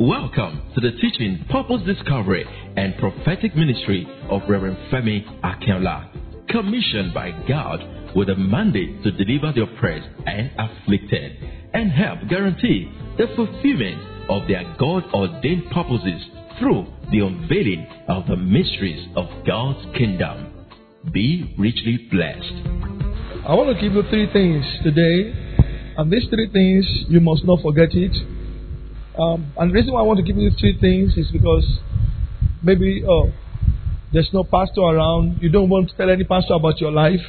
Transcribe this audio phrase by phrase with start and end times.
[0.00, 6.08] Welcome to the teaching, purpose discovery, and prophetic ministry of Reverend Femi Akinola,
[6.48, 11.36] commissioned by God with a mandate to deliver the oppressed and afflicted
[11.74, 16.22] and help guarantee the fulfillment of their God ordained purposes
[16.58, 20.66] through the unveiling of the mysteries of God's kingdom.
[21.12, 22.54] Be richly blessed.
[23.46, 25.34] I want to give you three things today,
[25.98, 28.39] and these three things you must not forget it.
[29.18, 31.66] Um, and the reason why I want to give you three things is because
[32.62, 33.30] maybe uh,
[34.12, 37.20] there's no pastor around, you don't want to tell any pastor about your life,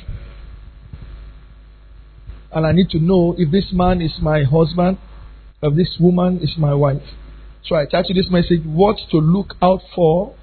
[2.52, 4.98] and I need to know if this man is my husband,
[5.62, 7.02] if this woman is my wife.
[7.66, 10.36] So I to this message what to look out for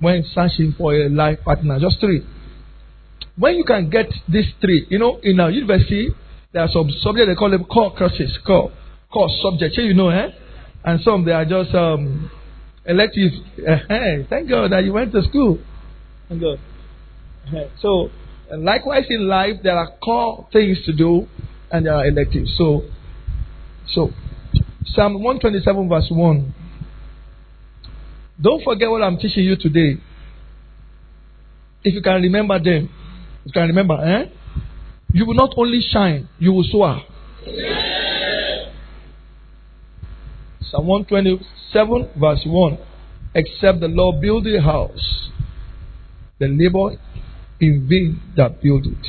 [0.00, 1.78] when searching for a life partner.
[1.80, 2.26] Just three.
[3.36, 6.08] When you can get these three, you know, in a university,
[6.52, 8.72] there are some subjects they call them core courses, core,
[9.12, 9.76] core subjects.
[9.76, 10.30] Here You know, eh?
[10.84, 12.30] And some they are just um,
[12.84, 13.32] elective.
[13.56, 15.58] Hey, thank God that you went to school.
[16.28, 16.58] Thank God.
[17.80, 18.10] So,
[18.56, 21.26] likewise in life, there are core things to do,
[21.70, 22.54] and there are electives.
[22.56, 22.82] So,
[23.92, 24.10] so
[24.86, 26.54] Psalm 127 verse 1.
[28.40, 30.00] Don't forget what I'm teaching you today.
[31.82, 32.90] If you can remember them,
[33.44, 34.30] you can remember, eh?
[35.12, 37.02] You will not only shine, you will soar.
[40.74, 42.78] Psalm 127 verse 1.
[43.36, 45.30] Except the Lord build a house,
[46.40, 46.98] the labor
[47.60, 49.06] in vain that build it.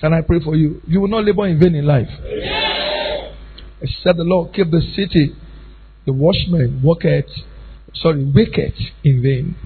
[0.00, 0.80] Can I pray for you?
[0.86, 2.08] You will not labor in vain in life.
[3.82, 5.36] Except the Lord keep the city,
[6.06, 7.30] the watchman worketh,
[7.94, 9.56] sorry, waketh in vain.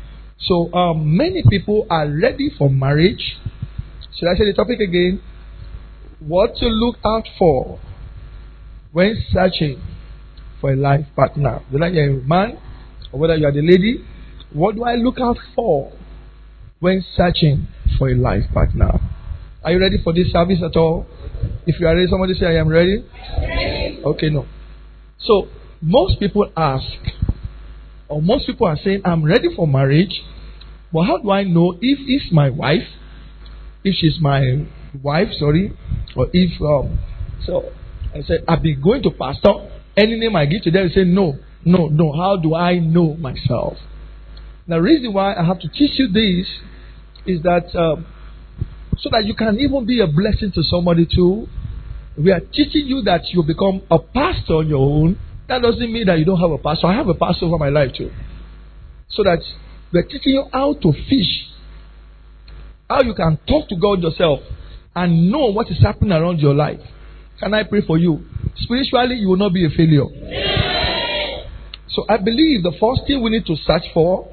[0.40, 3.36] So um, many people are ready for marriage.
[4.18, 5.22] Should I say the topic again?
[6.18, 7.78] What to look out for
[8.90, 9.80] when searching
[10.60, 11.60] for a life partner.
[11.70, 12.58] Whether you're a man
[13.12, 14.04] or whether you are the lady,
[14.52, 15.92] what do I look out for
[16.80, 17.68] when searching
[17.98, 19.00] for a life partner?
[19.64, 21.06] Are you ready for this service at all?
[21.66, 23.04] If you are ready, somebody say, I am ready.
[24.04, 24.46] Okay, no.
[25.18, 25.48] So,
[25.80, 26.86] most people ask,
[28.08, 30.22] or most people are saying, I'm ready for marriage,
[30.92, 32.86] but how do I know if it's my wife,
[33.82, 34.66] if she's my
[35.02, 35.76] wife, sorry,
[36.14, 36.98] or if, um,
[37.44, 37.72] so
[38.14, 39.52] I said, I'll be going to pastor,
[39.96, 42.12] any name I give to them, say, no, no, no.
[42.12, 43.78] How do I know myself?
[44.68, 46.46] The reason why I have to teach you this
[47.26, 48.06] is that um,
[48.98, 51.46] so that you can even be a blessing to somebody too.
[52.18, 55.18] We are teaching you that you become a pastor on your own.
[55.48, 56.86] That doesn't mean that you don't have a pastor.
[56.88, 58.10] I have a pastor over my life too.
[59.10, 59.40] So that
[59.92, 61.46] we're teaching you how to fish,
[62.88, 64.40] how you can talk to God yourself
[64.94, 66.80] and know what is happening around your life.
[67.38, 68.24] Can I pray for you?
[68.56, 70.06] Spiritually, you will not be a failure.
[71.88, 74.28] So I believe the first thing we need to search for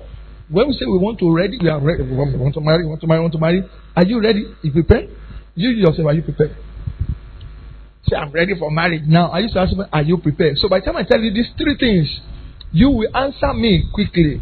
[0.49, 2.03] when we say we want to ready, we are ready.
[2.03, 3.63] We want, to marry, we want to marry, we want to marry.
[3.95, 4.45] Are you ready?
[4.61, 5.09] You prepared?
[5.55, 6.55] You yourself, are you prepared?
[8.07, 9.29] Say, I'm ready for marriage now.
[9.31, 10.57] I used to ask me, Are you prepared?
[10.57, 12.09] So by the time I tell you these three things,
[12.71, 14.41] you will answer me quickly.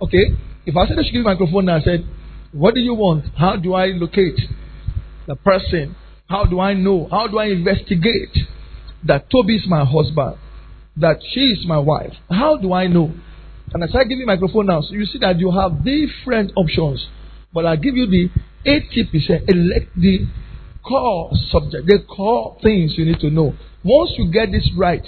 [0.00, 0.36] Okay?
[0.66, 2.06] If I said I should give microphone now, I said,
[2.52, 3.24] What do you want?
[3.36, 4.38] How do I locate
[5.26, 5.96] the person?
[6.28, 7.08] How do I know?
[7.10, 8.36] How do I investigate
[9.04, 10.36] that Toby is my husband?
[10.96, 12.12] That she is my wife?
[12.30, 13.12] How do I know?
[13.72, 17.04] And as I give you microphone now, so you see that you have different options.
[17.52, 18.30] But I give you the
[18.66, 20.26] 80%, elect the
[20.86, 23.54] core subject, the core things you need to know.
[23.82, 25.04] Once you get this right,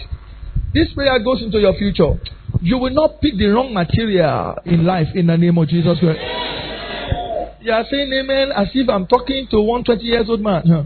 [0.74, 2.18] this prayer goes into your future.
[2.60, 6.20] You will not pick the wrong material in life in the name of Jesus Christ.
[7.60, 10.62] You are saying amen as if I'm talking to one 20 years old man.
[10.66, 10.82] Huh.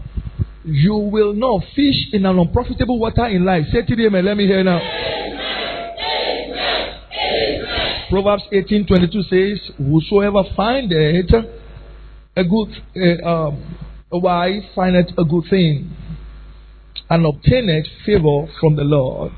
[0.63, 3.65] You will not fish in an unprofitable water in life.
[3.71, 4.79] Say to them, let me hear now.
[8.11, 11.31] Proverbs 18:22 says, "Whosoever findeth
[12.35, 13.77] a good uh, um,
[14.11, 15.89] a wife findeth a good thing,
[17.09, 19.31] and obtaineth favor from the Lord."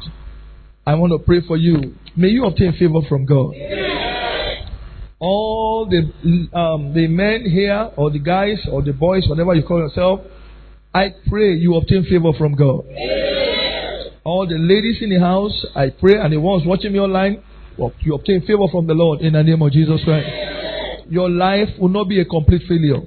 [0.87, 1.93] I want to pray for you.
[2.15, 3.53] May you obtain favor from God.
[5.19, 5.99] All the
[6.57, 10.21] um, the men here, or the guys, or the boys, whatever you call yourself,
[10.93, 12.85] I pray you obtain favor from God.
[14.23, 17.43] All the ladies in the house, I pray, and the ones watching me online,
[17.99, 20.27] you obtain favor from the Lord in the name of Jesus Christ.
[21.09, 23.01] Your life will not be a complete failure.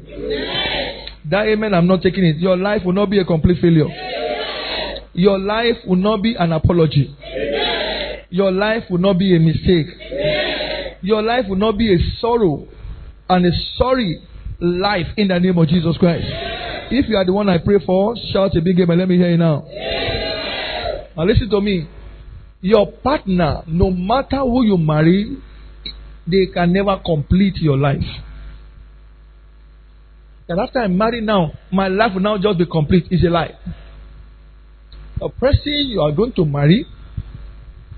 [1.30, 2.36] That amen, I'm not taking it.
[2.36, 3.88] Your life will not be a complete failure.
[5.14, 7.16] Your life will not be an apology.
[8.30, 9.86] Your life will not be a mistake.
[11.02, 12.66] Your life will not be a sorrow
[13.28, 14.20] and a sorry
[14.60, 16.26] life in the name of Jesus Christ.
[16.90, 18.98] If you are the one I pray for, shout a big amen.
[18.98, 19.64] Let me hear you now.
[21.16, 21.88] Now listen to me.
[22.60, 25.36] Your partner, no matter who you marry,
[26.26, 28.04] they can never complete your life.
[30.48, 33.06] And after I'm married now, my life will now just be complete.
[33.10, 33.54] It's a lie.
[35.18, 36.86] The person you are going to marry,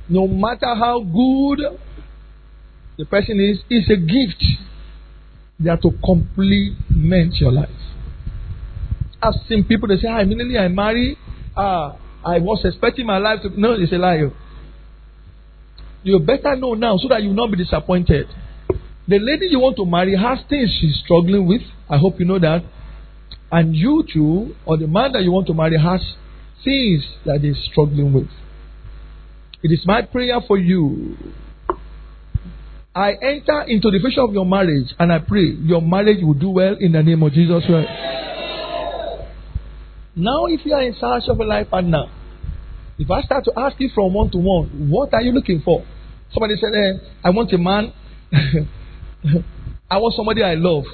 [0.09, 1.79] no matter how good
[2.97, 4.43] the person is, is a gift.
[5.61, 7.69] They are to complement your life.
[9.23, 11.17] I've seen people they say, ah, immediately I marry,
[11.57, 14.31] ah, I was expecting my life to no, it's a lie.
[16.03, 18.29] You better know now so that you will not be disappointed.
[19.09, 21.63] The lady you want to marry has things she's struggling with.
[21.89, 22.63] I hope you know that.
[23.51, 26.01] And you too, or the man that you want to marry, has
[26.63, 28.29] things that he's struggling with.
[29.63, 31.17] It is my prayer for you.
[32.95, 36.51] I enter into the future of your marriage and I pray your marriage will do
[36.51, 37.89] well in the name of Jesus Christ.
[40.19, 42.07] Now, if you are in search of a life partner,
[42.99, 45.85] if I start to ask you from one to one, what are you looking for?
[46.33, 47.93] Somebody said, eh, I want a man.
[49.91, 50.85] I want somebody I love.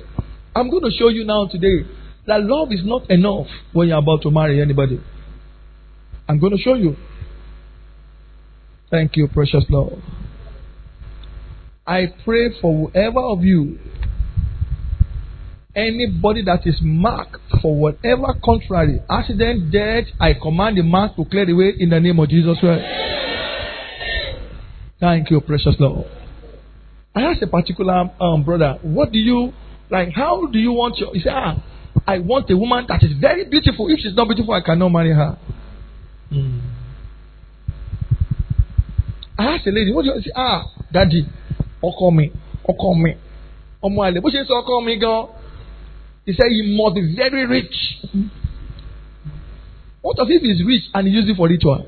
[0.55, 1.89] I'm going to show you now today
[2.27, 5.01] that love is not enough when you're about to marry anybody.
[6.29, 6.97] I'm going to show you.
[8.91, 10.03] Thank you, precious Lord.
[11.87, 13.79] I pray for whoever of you,
[15.77, 21.47] anybody that is marked for whatever contrary, accident, death, I command the mark to clear
[21.47, 22.85] the way in the name of Jesus Christ.
[25.01, 26.07] Thank you, precious Lord.
[27.15, 29.53] I asked a particular um, brother, what do you
[29.91, 30.11] like?
[30.15, 31.13] How do you want your?
[31.15, 31.63] He said, ah,
[32.07, 33.89] I want a woman that is very beautiful.
[33.89, 35.39] If she's not beautiful, I cannot marry her.
[36.33, 36.61] Mm.
[39.39, 40.31] I asked a lady, what do you say?
[40.35, 41.27] Ah, daddy,
[41.83, 42.31] ọkọ mi,
[42.69, 43.11] ọkọ mi,
[43.83, 44.21] ọmọ àlè.
[44.21, 45.27] Bó ṣe sọ ọkọ mi gan,
[46.27, 47.75] he said he must be very rich.
[50.01, 51.87] What if he's rich and he uses it for ritual?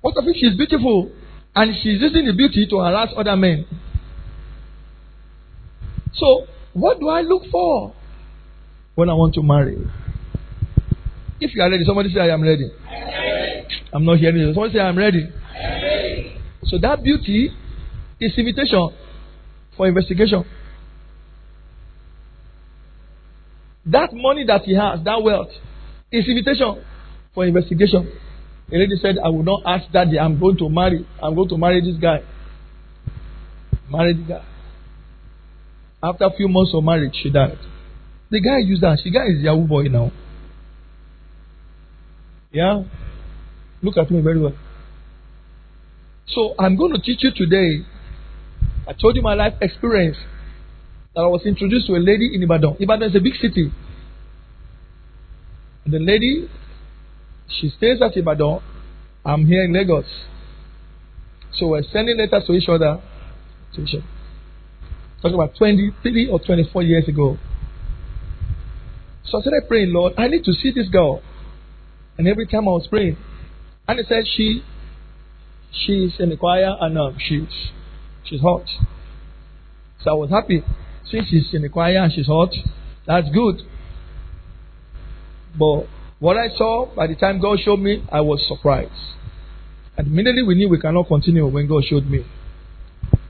[0.00, 1.10] What if she's beautiful
[1.54, 3.66] and she's using the beauty to harass other men?
[6.14, 7.94] So, what do I look for
[8.94, 9.76] when I want to marry?
[11.40, 12.70] If you are ready, somebody say, I am ready.
[13.92, 14.54] I'm not hearing you.
[14.54, 15.28] Somebody say, I'm ready.
[16.64, 17.50] So that beauty
[18.20, 18.90] is invitation
[19.76, 20.44] for investigation.
[23.86, 25.50] That money that he has, that wealth,
[26.10, 26.84] is invitation
[27.34, 28.12] for investigation.
[28.68, 31.06] The lady said, I will not ask daddy, I'm going to marry.
[31.22, 32.22] I'm going to marry this guy.
[33.88, 34.44] Marry the guy.
[36.02, 37.58] After a few months of marriage, she died.
[38.30, 38.98] The guy used that.
[39.04, 40.10] The guy is Yahoo boy now.
[42.50, 42.82] Yeah?
[43.82, 44.56] Look at me very well.
[46.28, 47.86] So I'm going to teach you today.
[48.88, 50.16] I told you my life experience
[51.16, 52.76] that I was introduced to a lady in Ibadan.
[52.78, 53.72] Ibadan is a big city.
[55.84, 56.48] And the lady,
[57.48, 58.60] she stays at Ibadan.
[59.24, 60.04] I'm here in Lagos.
[61.54, 63.00] So we're sending letters to each other.
[63.74, 64.04] To each other.
[65.22, 67.38] Talking about 23 or 24 years ago.
[69.24, 71.22] So I started praying, Lord, I need to see this girl.
[72.18, 73.16] And every time I was praying,
[73.88, 74.62] and he said she
[75.72, 77.48] she's in the choir and um, she's
[78.24, 78.64] she's hot.
[80.02, 80.62] So I was happy.
[81.10, 82.50] Since she's in the choir and she's hot,
[83.06, 83.62] that's good.
[85.58, 85.86] But
[86.18, 88.92] what I saw by the time God showed me, I was surprised.
[89.96, 92.24] And immediately we knew we cannot continue when God showed me.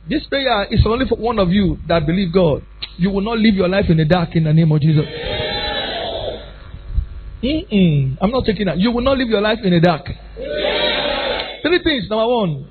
[0.08, 2.62] This prayer is only for one of you that believe God.
[2.96, 5.04] You will not live your life in the dark in the name of Jesus.
[7.42, 8.16] Mm-mm.
[8.20, 8.78] I'm not taking that.
[8.78, 10.06] You will not live your life in the dark.
[11.62, 12.08] Three things.
[12.08, 12.68] Number one,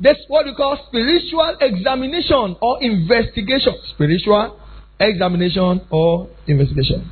[0.00, 3.74] that's what we call spiritual examination or investigation.
[3.94, 4.58] Spiritual
[4.98, 7.10] examination or investigation.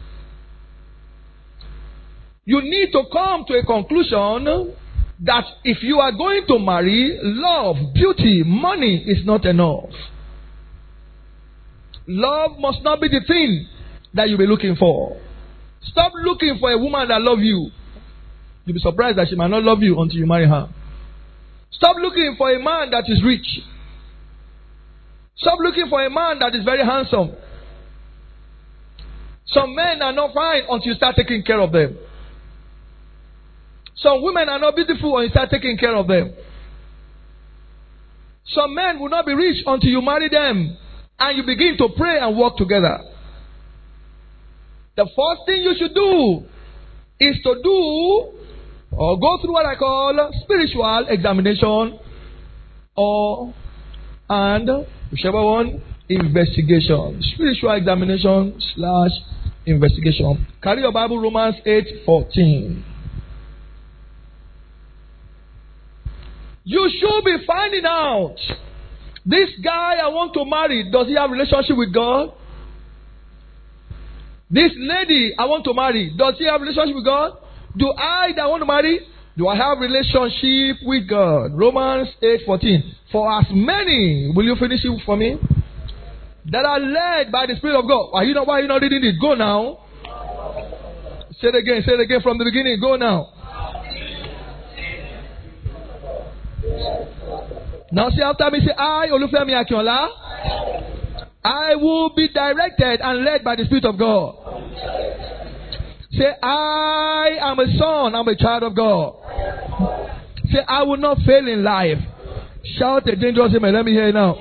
[2.45, 4.75] You need to come to a conclusion
[5.21, 9.91] that if you are going to marry, love, beauty, money is not enough.
[12.09, 13.69] Love must not be the thing
[14.15, 15.17] that you'll be looking for.
[15.83, 17.71] Stop looking for a woman that loves you.
[18.65, 20.69] You'll be surprised that she might not love you until you marry her.
[21.73, 23.47] Stop looking for a man that is rich.
[25.37, 27.35] Stop looking for a man that is very handsome.
[29.47, 31.99] Some men are not fine until you start taking care of them.
[33.97, 36.33] Some women are not beautiful until you start taking care of them.
[38.47, 40.77] Some men will not be rich until you marry them
[41.19, 42.99] and you begin to pray and work together.
[44.97, 46.45] The first thing you should do
[47.21, 48.42] is to do
[48.93, 51.99] or go through what I call spiritual examination
[52.97, 53.55] or
[54.29, 57.21] and whichever one investigation.
[57.35, 59.11] Spiritual examination slash
[59.67, 60.47] investigation.
[60.63, 62.85] Carry your Bible Romans 8 14.
[66.65, 68.37] You should be finding out.
[69.25, 72.33] This guy I want to marry, does he have relationship with God?
[74.51, 77.39] This lady I want to marry, does he have relationship with God?
[77.77, 79.01] Do I that want to marry,
[79.37, 81.53] do I have relationship with God?
[81.55, 82.83] Romans 8:14.
[83.11, 85.39] For as many, will you finish it for me?
[86.47, 88.11] That are led by the Spirit of God.
[88.15, 89.15] Are you not why are you not reading it?
[89.21, 89.79] Go now.
[91.41, 92.79] Say it again, say it again from the beginning.
[92.81, 93.29] Go now.
[97.91, 100.09] Now say after me, say I, Olufemi Akinola.
[101.45, 104.37] I will be directed and led by the Spirit of God.
[106.13, 109.15] Say, I am a son, I'm a child of God.
[110.53, 111.99] Say, I will not fail in life.
[112.79, 113.75] Shout a dangerous amen.
[113.75, 114.35] Let me hear it now.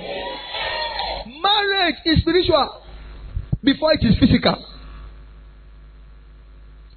[1.42, 2.82] Marriage is spiritual
[3.64, 4.66] before it is physical.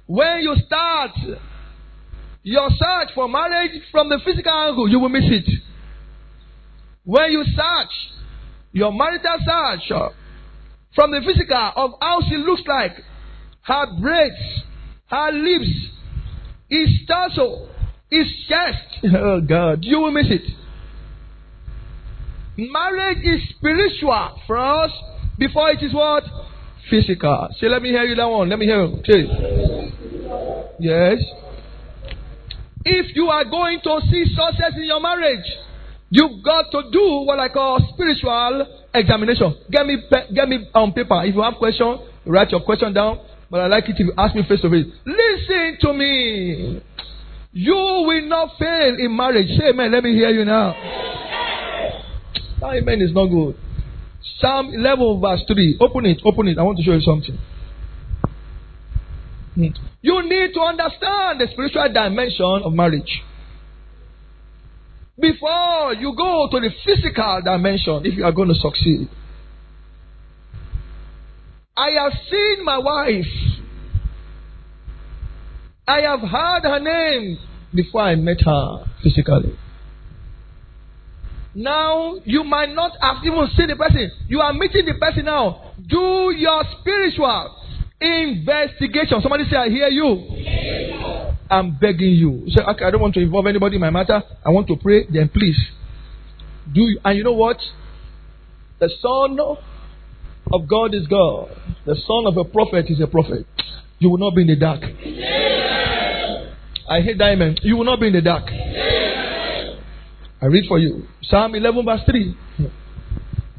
[0.07, 1.11] When you start
[2.43, 5.49] your search for marriage from the physical angle, you will miss it.
[7.03, 7.91] When you search
[8.71, 10.13] your marital search
[10.93, 12.93] from the physical of how she looks like,
[13.63, 14.63] her braids,
[15.07, 15.69] her lips,
[16.69, 17.67] his torso,
[18.09, 19.05] his chest.
[19.15, 20.43] Oh God, you will miss it.
[22.57, 24.91] Marriage is spiritual for us
[25.37, 26.23] before it is what?
[26.89, 27.49] Physical.
[27.59, 28.49] Say, let me hear you that one.
[28.49, 29.01] Let me hear you.
[29.05, 29.91] Say.
[30.79, 31.17] Yes.
[32.85, 35.45] If you are going to see success in your marriage,
[36.09, 39.55] you've got to do what I call spiritual examination.
[39.71, 39.97] Get me,
[40.33, 41.23] get me on paper.
[41.25, 43.19] If you have question, write your question down.
[43.49, 44.87] But I like it if you ask me face to face.
[45.05, 46.81] Listen to me.
[47.53, 49.47] You will not fail in marriage.
[49.57, 49.91] Say amen.
[49.91, 50.73] Let me hear you now.
[52.59, 53.55] That amen is not good.
[54.39, 55.77] Psalm 11 verse 3.
[55.79, 56.21] Open it.
[56.25, 56.57] Open it.
[56.57, 57.37] I want to show you something.
[59.55, 63.23] You need to understand the spiritual dimension of marriage.
[65.17, 69.07] Before you go to the physical dimension, if you are going to succeed.
[71.77, 73.25] I have seen my wife.
[75.87, 77.37] I have heard her name
[77.73, 79.57] before I met her physically.
[81.53, 84.11] Now, you might not have even seen the person.
[84.27, 85.71] You are meeting the person now.
[85.87, 87.55] Do your spiritual
[88.01, 89.21] investigation.
[89.21, 91.35] Somebody say, I hear you.
[91.49, 92.43] I'm begging you.
[92.47, 94.21] Say, okay, I don't want to involve anybody in my matter.
[94.45, 95.05] I want to pray.
[95.07, 95.57] Then please
[96.73, 96.81] do.
[96.81, 96.99] You.
[97.05, 97.57] And you know what?
[98.79, 99.37] The son
[100.51, 101.49] of God is God.
[101.85, 103.45] The son of a prophet is a prophet.
[103.99, 104.81] You will not be in the dark.
[106.87, 107.59] I hate diamond.
[107.63, 108.49] You will not be in the dark.
[110.41, 111.07] I read for you.
[111.23, 112.37] Psalm 11 verse 3.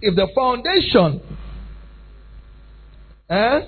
[0.02, 1.20] If the foundation
[3.28, 3.60] eh,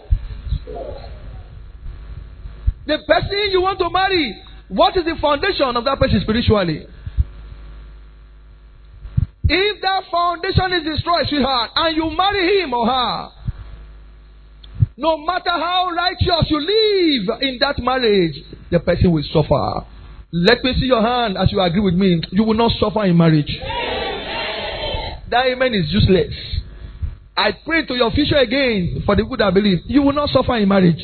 [2.87, 4.37] the person you want to marry,
[4.69, 6.87] what is the foundation of that person spiritually?
[9.49, 13.29] If that foundation is destroyed, sweetheart, and you marry him or her,
[14.97, 18.35] no matter how righteous you live in that marriage,
[18.71, 19.87] the person will suffer.
[20.33, 22.21] Let me see your hand as you agree with me.
[22.31, 23.51] You will not suffer in marriage.
[25.31, 26.35] That amen is useless.
[27.37, 29.79] I pray to your future again for the good I believe.
[29.87, 31.01] You will not suffer in marriage.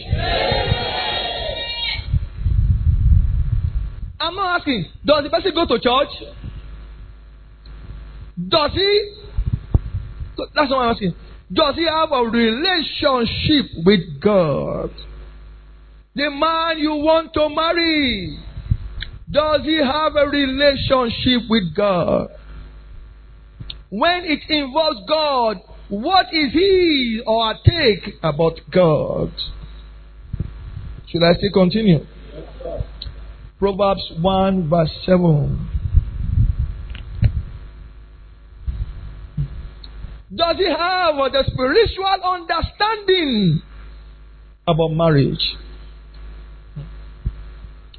[4.21, 6.09] I'm not asking, does the person go to church?
[8.37, 9.14] Does he?
[10.55, 11.14] That's what I'm asking.
[11.53, 14.91] Does he have a relationship with God?
[16.14, 18.38] The man you want to marry,
[19.31, 22.29] does he have a relationship with God?
[23.91, 29.33] When it involves God, what is he or I take about God?
[31.09, 32.07] Should I still continue?
[33.59, 35.74] Proverbs 1 verse 7.
[40.35, 43.62] Does he have the spiritual understanding
[44.67, 45.57] about marriage?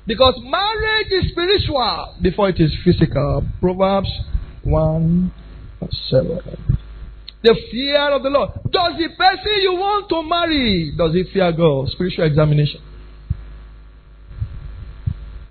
[0.08, 3.44] Because marriage is spiritual before it is physical.
[3.62, 4.10] Proverbs
[4.64, 5.32] 1
[6.10, 6.40] 7.
[7.44, 8.50] The fear of the Lord.
[8.72, 11.90] Does the person you want to marry, does he fear God?
[11.90, 12.82] Spiritual examination.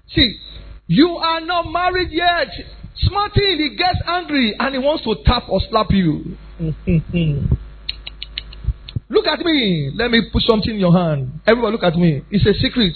[0.09, 0.39] See,
[0.87, 2.49] you are not married yet.
[2.97, 6.37] Smarty, he gets angry and he wants to tap or slap you.
[9.09, 9.91] look at me.
[9.95, 11.41] Let me put something in your hand.
[11.47, 12.23] Everyone, look at me.
[12.31, 12.95] It's a secret.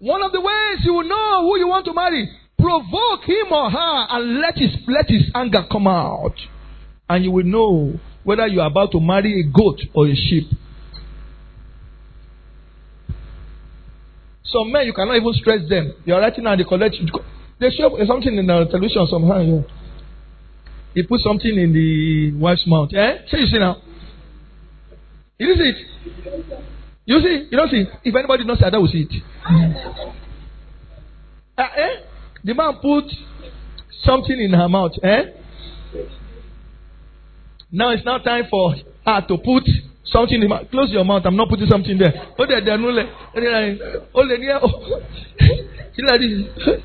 [0.00, 3.70] One of the ways you will know who you want to marry, provoke him or
[3.70, 6.34] her and let his, let his anger come out.
[7.08, 10.48] And you will know whether you are about to marry a goat or a sheep.
[14.44, 15.94] Some men, you cannot even stress them.
[16.04, 16.96] You are writing and they collect.
[17.60, 19.40] They show something in the television somehow.
[19.40, 19.60] Yeah.
[20.94, 22.90] He put something in the wife's mouth.
[22.94, 23.18] Eh?
[23.30, 23.76] Say you see now.
[25.38, 25.76] You see it?
[27.06, 27.48] You see?
[27.50, 27.84] You don't see?
[28.04, 29.22] If anybody knows that, will see it.
[31.58, 31.88] uh, eh?
[32.44, 33.04] The man put
[34.04, 34.92] something in her mouth.
[35.02, 35.22] Eh?
[37.70, 38.74] Now it's now time for
[39.06, 39.64] her to put
[40.04, 40.70] something in mouth.
[40.70, 41.22] Close your mouth.
[41.24, 42.12] I'm not putting something there.
[42.38, 42.88] Oh, there, there, no,
[44.14, 45.00] oh, there, oh.
[45.96, 46.80] She like this.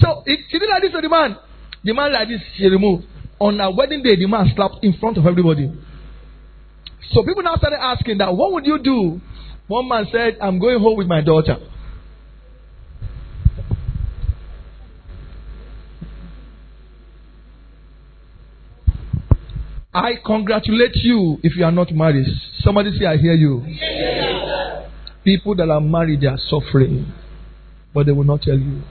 [0.00, 1.36] So she did like this to the man.
[1.84, 3.04] The man like this, she removed.
[3.38, 5.70] On her wedding day, the man slapped in front of everybody.
[7.12, 9.20] So people now started asking that, what would you do?
[9.66, 11.58] One man said, I'm going home with my daughter.
[19.92, 22.26] I congratulate you if you are not married.
[22.60, 23.64] Somebody say, I hear you.
[25.22, 27.12] People that are married, they are suffering,
[27.94, 28.82] but they will not tell you.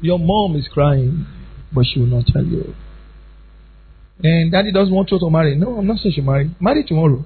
[0.00, 1.26] Your mom is crying,
[1.72, 2.74] but she will not tell you.
[4.22, 5.56] And daddy doesn't want you to marry.
[5.56, 6.50] No, I'm not saying she marry.
[6.60, 7.24] Marry tomorrow.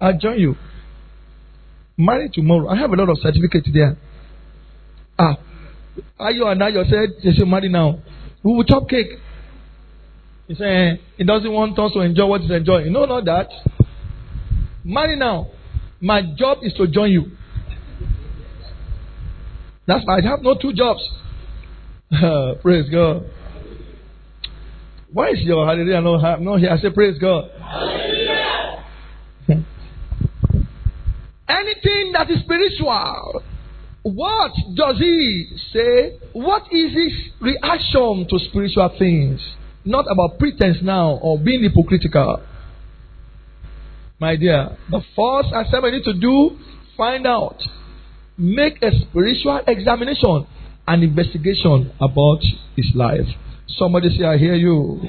[0.00, 0.56] I'll join you.
[1.96, 2.68] Marry tomorrow.
[2.68, 3.96] I have a lot of certificates there.
[5.18, 5.36] Ah,
[6.18, 8.00] Ayo and Ayo said they should marry now.
[8.42, 9.08] We will chop cake.
[10.48, 12.92] He said he doesn't want us to enjoy what he's enjoying.
[12.92, 13.48] No, not that.
[14.84, 15.48] Marry now.
[16.00, 17.32] My job is to join you.
[19.86, 21.00] That's why I have no two jobs.
[22.62, 23.26] praise God.
[25.12, 26.70] Why is your hallelujah not, here?
[26.70, 27.50] I say, Praise God.
[31.48, 33.42] Anything that is spiritual,
[34.02, 36.18] what does he say?
[36.32, 39.40] What is his reaction to spiritual things?
[39.84, 42.42] Not about pretense now or being hypocritical.
[44.20, 46.58] My dear, the first assignment need to do,
[46.96, 47.56] find out.
[48.38, 50.46] Make a spiritual examination
[50.86, 52.40] and investigation about
[52.76, 53.26] his life.
[53.78, 55.00] Somebody say, I hear you.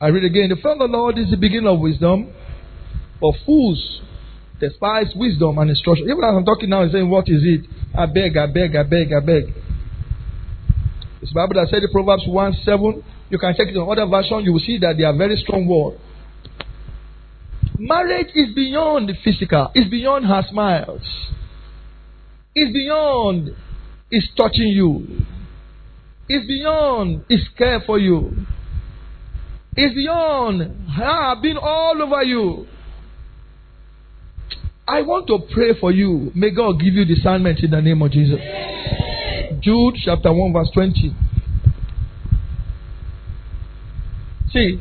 [0.00, 0.48] I read again.
[0.48, 2.32] The fear of the Lord is the beginning of wisdom.
[3.20, 4.00] But fools
[4.58, 6.06] despise wisdom and instruction.
[6.06, 7.66] Even as I'm talking now, I'm saying, What is it?
[7.96, 9.54] I beg, I beg, I beg, I beg.
[11.22, 13.04] It's Bible that said in Proverbs 1 7.
[13.30, 15.66] You can check it on other version, you will see that they are very strong
[15.66, 16.00] words.
[17.78, 21.02] Marriage is beyond the physical, it's beyond her smiles,
[22.54, 23.54] it's beyond
[24.10, 25.06] it's touching you.
[26.32, 28.46] It's beyond His care for you.
[29.74, 32.68] It's beyond her being all over you.
[34.86, 36.30] I want to pray for you.
[36.36, 38.38] May God give you discernment in the name of Jesus.
[39.60, 41.16] Jude chapter 1, verse 20.
[44.52, 44.78] See,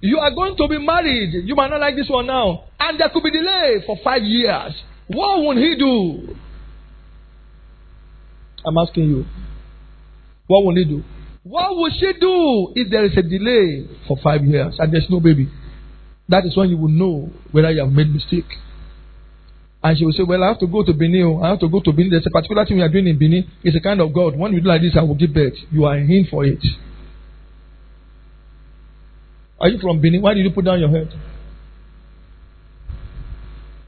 [0.00, 1.34] you are going to be married.
[1.44, 2.64] You might not like this one now.
[2.78, 4.72] And there could be delay for five years.
[5.06, 6.34] What would he do?
[8.64, 9.26] I'm asking you.
[10.50, 11.04] What will he do?
[11.44, 15.20] What will she do if there is a delay for five years and there's no
[15.20, 15.48] baby?
[16.28, 18.50] That is when you will know whether you have made mistake.
[19.80, 21.38] And she will say, Well, I have to go to Benin.
[21.40, 22.10] I have to go to Benin.
[22.10, 23.48] There's a particular thing we are doing in Benin.
[23.62, 24.36] It's a kind of God.
[24.36, 25.54] When we do like this, I will give birth.
[25.70, 26.58] You are in for it.
[29.60, 30.20] Are you from Benin?
[30.20, 31.14] Why did you put down your head?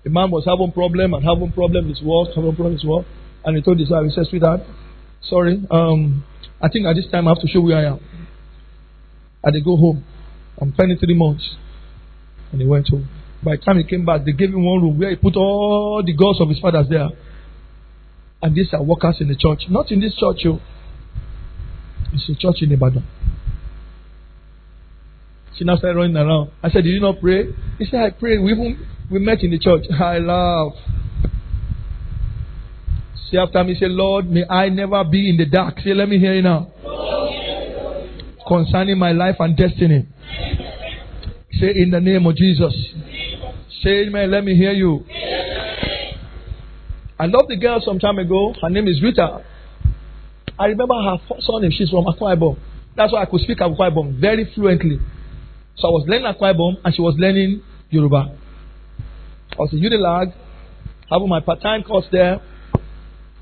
[0.05, 3.05] The man was having problem and having problem his work, having problem his work.
[3.45, 4.61] And he told his wife, he said, sweetheart,
[5.23, 6.23] sorry, um,
[6.63, 8.01] I think at this time I have to show where I am.
[9.43, 10.05] And they go home.
[10.61, 11.57] I'm 23 months.
[12.53, 13.09] And he went home.
[13.43, 16.03] By the time he came back, they gave him one room where he put all
[16.07, 17.09] the gods of his fathers there.
[18.41, 19.65] And these are workers in the church.
[19.69, 20.61] Not in this church, yo.
[22.13, 23.05] It's a church in Ibadan.
[25.57, 26.51] She now started running around.
[26.63, 27.47] I said, Did you not pray?
[27.79, 28.39] He said, I prayed.
[28.41, 29.85] We even we met in the church.
[29.91, 30.73] I laugh.
[33.33, 35.79] Say after me, say, Lord, may I never be in the dark.
[35.83, 36.71] Say, let me hear you now.
[38.47, 40.07] Concerning my life and destiny.
[41.59, 42.75] Say, in the name of Jesus.
[43.83, 44.31] Say, Amen.
[44.31, 45.07] Let me hear you.
[47.19, 48.53] I love the girl some time ago.
[48.61, 49.43] Her name is Rita.
[50.59, 51.71] I remember her son name.
[51.71, 52.59] She's from Akwa Ibom.
[52.97, 54.99] That's why I could speak Akwa Ibom very fluently.
[55.79, 58.37] So I was learning Akwa Ibom and she was learning Yoruba.
[59.53, 60.35] I was in Unilag,
[61.09, 62.39] having my part-time course there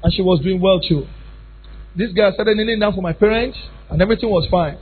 [0.03, 1.07] and she was doing well too.
[1.97, 3.59] This girl started kneeling down for my parents,
[3.89, 4.79] and everything was fine.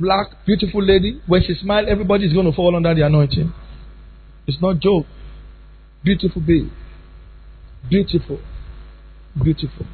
[0.00, 1.20] Black, beautiful lady.
[1.26, 3.52] When she smiled, everybody is going to fall under the anointing.
[4.46, 5.06] It's not joke.
[6.02, 6.70] Beautiful babe.
[7.88, 8.40] Beautiful.
[9.42, 9.86] Beautiful.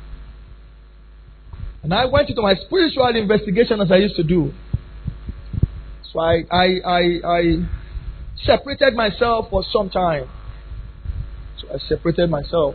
[1.82, 4.52] And I went into my spiritual investigation as I used to do.
[6.12, 7.68] So I, I, I, I
[8.44, 10.28] separated myself for some time.
[11.60, 12.74] So I separated myself.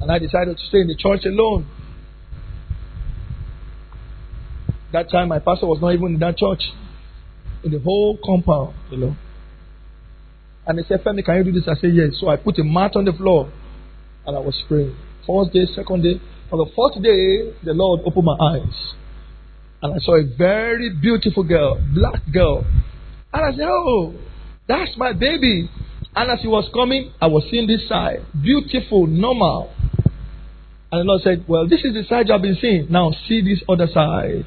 [0.00, 1.66] And I decided to stay in the church alone.
[4.92, 6.62] That time my pastor was not even in that church.
[7.64, 9.16] In the whole compound, you know.
[10.66, 11.68] And they said, Femi, can you do this?
[11.68, 12.12] I said, yes.
[12.20, 13.52] So I put a mat on the floor
[14.26, 14.96] and I was praying.
[15.26, 16.20] First day, second day.
[16.52, 18.94] On the fourth day, the Lord opened my eyes.
[19.82, 22.64] And I saw a very beautiful girl, black girl.
[23.32, 24.14] And I said, Oh,
[24.68, 25.68] that's my baby.
[26.14, 28.24] And as he was coming, I was seeing this side.
[28.40, 29.70] Beautiful, normal.
[30.96, 32.86] And the Lord said, Well, this is the side you have been seeing.
[32.90, 34.46] Now see this other side.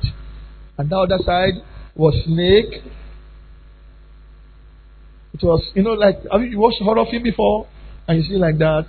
[0.79, 1.62] And the other side
[1.95, 2.81] was snake.
[5.33, 7.67] It was, you know, like have you watched horror film before?
[8.07, 8.88] And you see like that.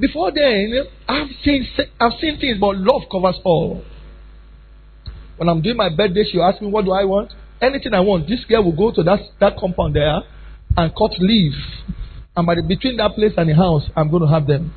[0.00, 0.72] Before then,
[1.08, 1.68] I've seen
[2.00, 3.84] I've seen things, but love covers all.
[5.36, 7.30] When I'm doing my birthday, she ask me, What do I want?
[7.62, 8.28] Anything I want.
[8.28, 10.22] This girl will go to that, that compound there
[10.76, 11.56] and cut leaves.
[12.36, 14.74] And by the, between that place and the house, I'm going to have them.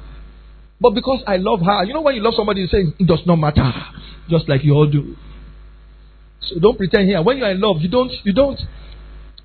[0.84, 3.22] But because I love her, you know when you love somebody, you say it does
[3.26, 3.72] not matter,
[4.30, 5.15] just like you all do.
[6.41, 7.22] So don't pretend here.
[7.24, 8.60] When you are in love, you don't, you don't.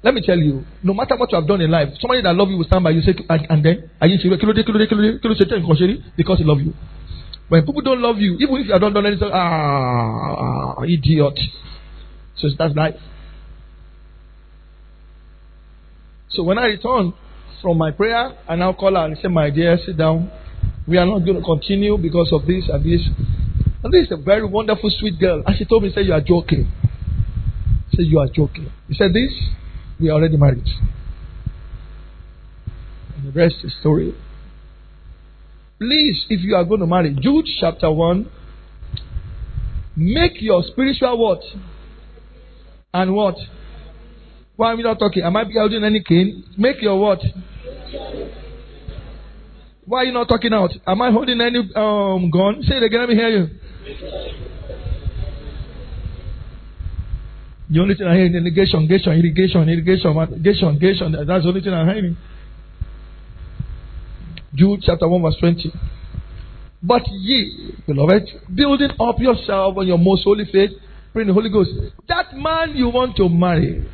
[0.03, 2.51] Let me tell you, no matter what you have done in life, somebody that love
[2.51, 4.19] you will stand by you say, and, then, are you
[6.17, 6.75] because he love you.
[7.49, 11.39] When people don't love you, even if you not done anything, ah, idiot.
[12.39, 12.97] So that's life.
[16.31, 17.15] So when I return
[17.63, 20.33] from my prayer, I now call her and say, My dear, sit down.
[20.89, 23.07] We are not going to continue because of this and this.
[23.85, 25.43] And this is a very wonderful, sweet girl.
[25.47, 26.71] And she told me, say, you are joking.
[27.95, 28.73] Say, you are joking.
[28.89, 29.31] He said, this,
[30.01, 30.67] we are already married.
[33.17, 34.15] And the rest is story.
[35.79, 38.31] Please, if you are going to marry, Jude chapter 1,
[39.97, 41.43] make your spiritual what?
[42.95, 43.37] And what?
[44.57, 45.23] Why am I not talking?
[45.23, 46.45] Am I holding any cane?
[46.57, 47.21] Make your what?
[49.89, 50.71] Why are you not talking out?
[50.87, 52.63] Am I holding any um, gun?
[52.63, 53.49] Say it again, let me hear you.
[57.71, 61.13] The only thing I hear is negation, irrigation, irrigation, irrigation, irrigation.
[61.27, 62.17] That's the only thing I'm hearing.
[64.55, 65.73] Jude chapter 1, verse 20.
[66.83, 70.71] But ye, beloved, building up yourself on your most holy faith,
[71.15, 71.71] praying the Holy Ghost.
[72.09, 73.89] That man you want to marry.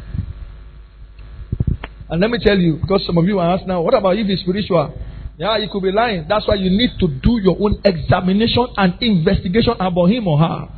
[2.11, 4.27] And let me tell you, because some of you are asked now, what about if
[4.27, 4.93] he's spiritual?
[5.37, 6.27] Yeah, you could be lying.
[6.29, 10.69] That's why you need to do your own examination and investigation about him or her.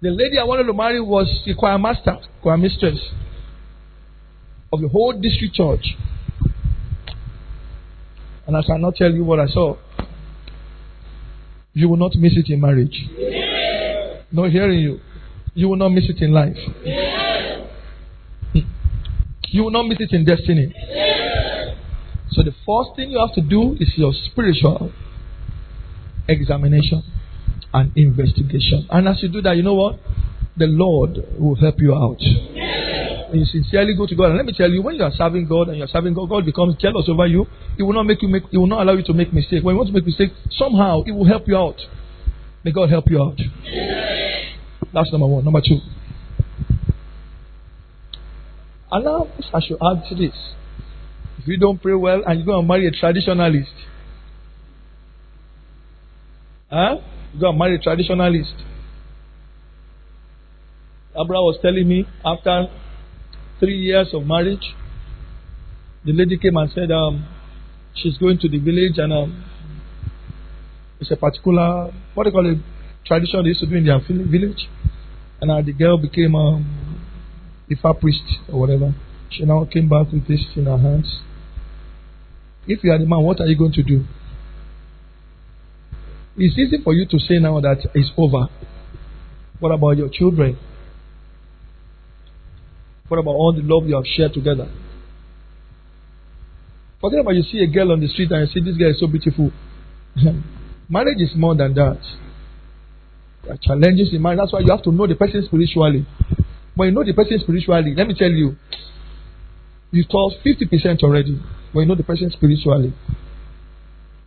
[0.00, 2.98] The lady I wanted to marry was the choir master, choir mistress
[4.72, 5.96] of the whole district church.
[8.46, 9.76] And I cannot tell you what I saw.
[11.72, 12.96] You will not miss it in marriage.
[13.16, 14.22] Yeah.
[14.30, 15.00] No hearing you.
[15.54, 16.56] You will not miss it in life.
[16.84, 17.66] Yeah.
[19.50, 20.72] You will not miss it in destiny.
[20.76, 21.07] Yeah.
[22.38, 24.92] So the first thing you have to do is your spiritual
[26.28, 27.02] examination
[27.74, 28.86] and investigation.
[28.90, 29.98] And as you do that, you know what?
[30.56, 32.20] The Lord will help you out.
[32.20, 35.66] You sincerely go to God, and let me tell you, when you are serving God
[35.66, 37.44] and you are serving God, God becomes jealous over you.
[37.76, 38.44] He will not make you make.
[38.52, 39.64] He will not allow you to make mistakes.
[39.64, 41.80] When you want to make mistakes, somehow He will help you out.
[42.62, 43.38] May God help you out.
[44.94, 45.44] That's number one.
[45.44, 45.80] Number two.
[48.92, 50.36] And now I should add to this.
[51.48, 53.72] You don't pray well and you go and marry a traditionalist,
[56.70, 56.96] huh?
[57.32, 58.52] You go and marry a traditionalist.
[61.16, 62.66] Abra was telling me after
[63.60, 64.74] three years of marriage,
[66.04, 67.26] the lady came and said um,
[67.94, 69.44] she's going to the village and um,
[71.00, 72.58] it's a particular, what do you call it,
[73.06, 74.68] tradition they used to do in their village.
[75.40, 77.00] And uh, the girl became um,
[77.70, 78.94] an Ifa priest or whatever.
[79.30, 81.20] She now came back with this in her hands.
[82.68, 84.04] If you are the man, what are you going to do?
[86.36, 88.48] It's easy for you to say now that it's over.
[89.58, 90.58] What about your children?
[93.08, 94.70] What about all the love you have shared together?
[97.00, 99.00] Forget about you see a girl on the street and you see this girl is
[99.00, 99.50] so beautiful.
[100.90, 101.98] marriage is more than that.
[103.44, 104.40] There are challenges in marriage.
[104.40, 106.06] That's why you have to know the person spiritually.
[106.76, 108.56] When you know the person spiritually, let me tell you,
[109.90, 111.40] you told 50% already
[111.72, 112.92] when you know the person spiritually.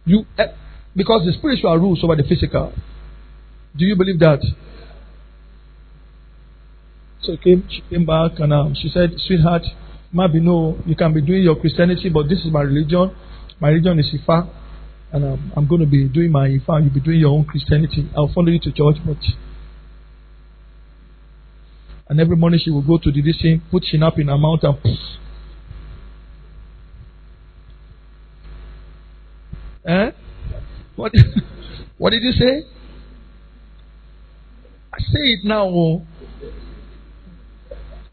[0.05, 0.47] You eh,
[0.95, 2.73] because the spiritual rules over the physical.
[3.75, 4.41] Do you believe that?
[7.23, 9.61] So came, she came back and um, she said, Sweetheart,
[10.11, 13.15] maybe no, you can be doing your Christianity, but this is my religion.
[13.59, 14.49] My religion is Ifa,
[15.13, 18.09] and um, I'm going to be doing my Ifa, you'll be doing your own Christianity.
[18.17, 19.17] I'll follow you to church, but.
[22.09, 24.59] And every morning she will go to the this thing, put up in her mouth
[24.63, 24.75] and
[29.85, 30.11] Eh?
[30.95, 31.11] What,
[31.97, 32.63] what did you say?
[34.93, 35.65] I say it now.
[35.65, 36.05] Oh.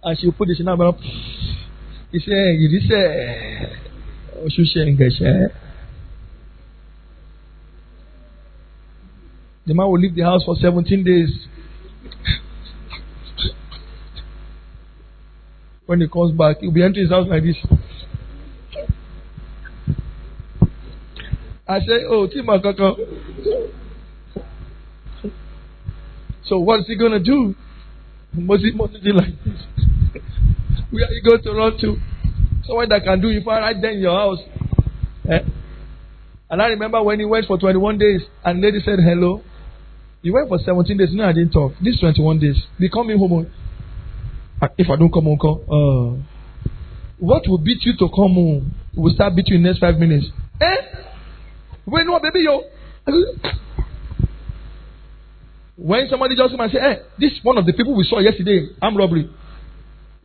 [0.02, 0.96] And she put it in mouth.
[2.11, 3.66] He said, You say,
[4.37, 5.52] Oh, said,
[9.66, 11.48] The man will leave the house for 17 days.
[15.88, 17.57] when he comes back, he'll be entering his house like this.
[21.68, 22.94] I say, Oh, Tima Kaka.
[26.44, 27.54] So what's he gonna do?
[28.35, 30.22] He must do like this?
[30.90, 31.96] Where are you going to run to?
[32.66, 34.38] Someone that can do it right there in your house.
[35.31, 35.40] Eh?
[36.50, 39.42] And I remember when he went for 21 days and lady said hello.
[40.22, 41.09] He went for 17 days.
[41.12, 41.72] No, I didn't talk.
[41.83, 42.57] This 21 days.
[42.81, 43.50] They come in home.
[44.61, 45.61] Ah, if I don't come home, come.
[45.68, 46.22] Uh,
[47.18, 48.74] what will beat you to come home?
[48.96, 50.26] Will start beating you in next five minutes.
[50.61, 50.76] Eh?
[51.90, 52.62] Wait, no, baby, yo.
[55.77, 58.05] When somebody just come and say, hey, eh, this is one of the people we
[58.05, 59.31] saw yesterday, armed robbery.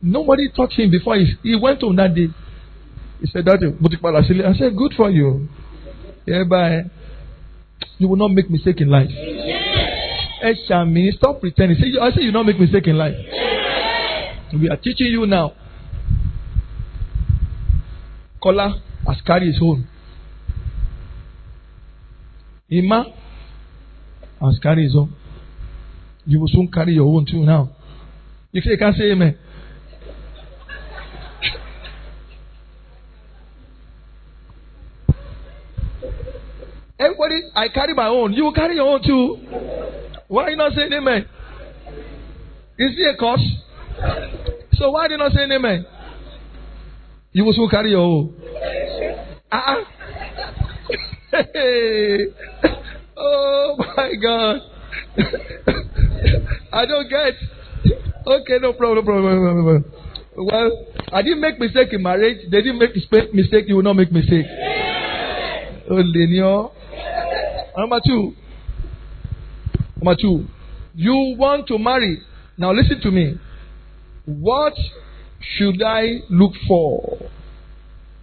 [0.02, 2.28] Nobody touched him before he, he went home that day.
[3.20, 5.48] He said, that I said, good for you.
[6.26, 6.82] Yeah, bye.
[7.98, 9.08] You will not make mistake in life.
[10.44, 11.78] Eshami, stop pretending.
[11.78, 13.14] Say, I say you not make mistake in life.
[14.52, 15.52] We are teaching you now.
[18.42, 19.88] Kola has carried his own.
[22.78, 23.04] Ima
[24.40, 25.14] has carried his own.
[26.26, 27.70] You will soon carry your own too now.
[28.52, 29.38] You can't say amen.
[36.98, 38.32] Everybody, I carry my own.
[38.32, 39.36] You will carry your own too.
[40.28, 41.26] Why are you not saying amen?
[42.78, 43.44] Is it a curse?
[44.74, 45.86] So why are you not saying amen?
[47.32, 48.34] You will still carry your own.
[49.52, 49.84] Uh-uh.
[53.16, 54.60] oh my God.
[56.72, 57.34] I don't get.
[58.26, 59.84] Okay, no problem, no problem, no problem.
[60.36, 62.38] Well, I didn't make mistake in marriage.
[62.50, 62.94] They didn't make
[63.34, 63.64] mistake.
[63.68, 64.46] You will not make mistake.
[65.90, 66.68] Oh, linear.
[67.76, 68.32] Number two.
[69.96, 70.46] Number two.
[70.94, 72.22] You want to marry.
[72.56, 73.38] Now listen to me.
[74.26, 74.74] What
[75.40, 77.18] should I look for?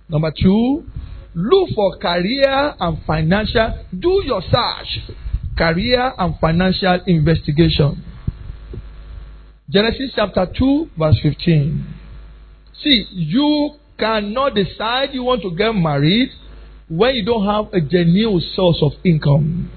[0.09, 0.85] Number two.
[1.33, 3.85] Look for career and financial.
[3.97, 5.15] Do your search.
[5.57, 8.03] Career and financial investigation.
[9.69, 11.85] Genesis chapter 2, verse 15.
[12.83, 16.29] See, you cannot decide you want to get married
[16.89, 19.71] when you don't have a genuine source of income.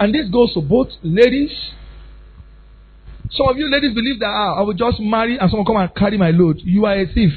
[0.00, 1.52] And this goes to both ladies.
[3.30, 5.94] Some of you ladies believe that ah, I will just marry and someone come and
[5.94, 6.56] carry my load.
[6.64, 7.32] You are a thief.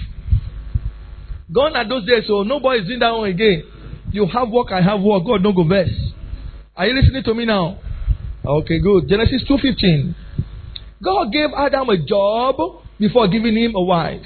[1.54, 3.64] Gone are those days, so nobody is doing that one again.
[4.12, 5.24] You have work, I have work.
[5.26, 5.92] God don't go best.
[6.76, 7.80] Are you listening to me now?
[8.46, 9.08] Okay, good.
[9.08, 10.16] Genesis 2.15.
[11.04, 12.56] God gave Adam a job
[13.00, 14.22] before giving him a wife.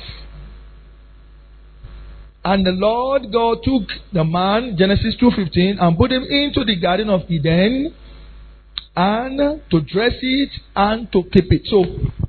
[2.46, 7.10] And the Lord God took the man, Genesis 2.15, and put him into the Garden
[7.10, 7.94] of Eden
[8.96, 11.64] and to dress it and to keep it.
[11.66, 11.84] So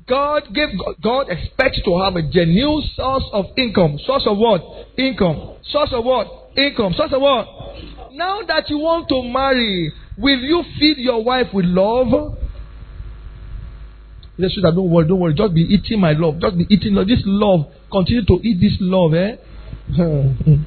[0.09, 0.69] God gave
[1.01, 3.99] God expects to have a genuine source of income.
[4.05, 4.61] Source of what?
[4.97, 5.57] Income.
[5.71, 6.27] Source of what?
[6.57, 6.93] Income.
[6.97, 7.45] Source of what?
[8.13, 12.37] Now that you want to marry, will you feed your wife with love?
[14.37, 15.33] Yes, don't worry, don't worry.
[15.35, 16.39] Just be eating my love.
[16.39, 17.07] Just be eating love.
[17.07, 17.67] This love.
[17.91, 19.35] Continue to eat this love, eh?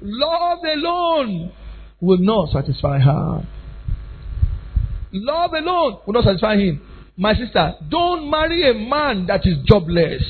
[0.00, 1.52] Love alone
[2.00, 3.46] will not satisfy her.
[5.12, 6.80] Love alone will not satisfy him.
[7.18, 10.22] My sister, don't marry a man that is jobless.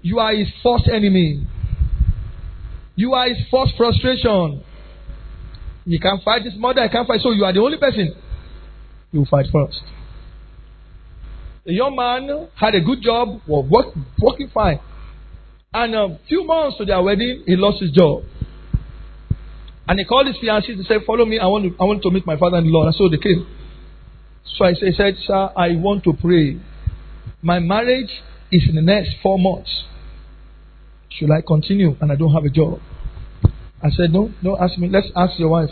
[0.00, 1.44] You are his first enemy.
[2.94, 4.62] You are his first frustration.
[5.84, 7.20] You can't fight his mother, I can't fight.
[7.20, 8.14] So you are the only person
[9.10, 9.80] you fight first.
[11.64, 14.78] The young man had a good job, was work, working fine.
[15.74, 18.22] And a few months to their wedding, he lost his job.
[19.88, 22.10] And he called his fiancée to say, Follow me, I want to, I want to
[22.12, 22.86] meet my father in law.
[22.86, 23.46] And so they came.
[24.56, 26.58] So I said, Sir, I want to pray.
[27.42, 28.10] My marriage
[28.50, 29.84] is in the next four months.
[31.10, 32.80] Should I continue and I don't have a job?
[33.82, 34.88] I said, No, don't ask me.
[34.88, 35.70] Let's ask your wife.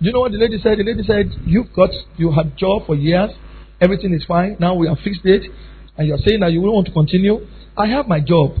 [0.00, 0.78] Do you know what the lady said?
[0.78, 3.30] The lady said, You've got you had job for years,
[3.80, 4.56] everything is fine.
[4.60, 5.50] Now we have fixed it,
[5.96, 7.46] and you're saying that you don't want to continue.
[7.76, 8.52] I have my job.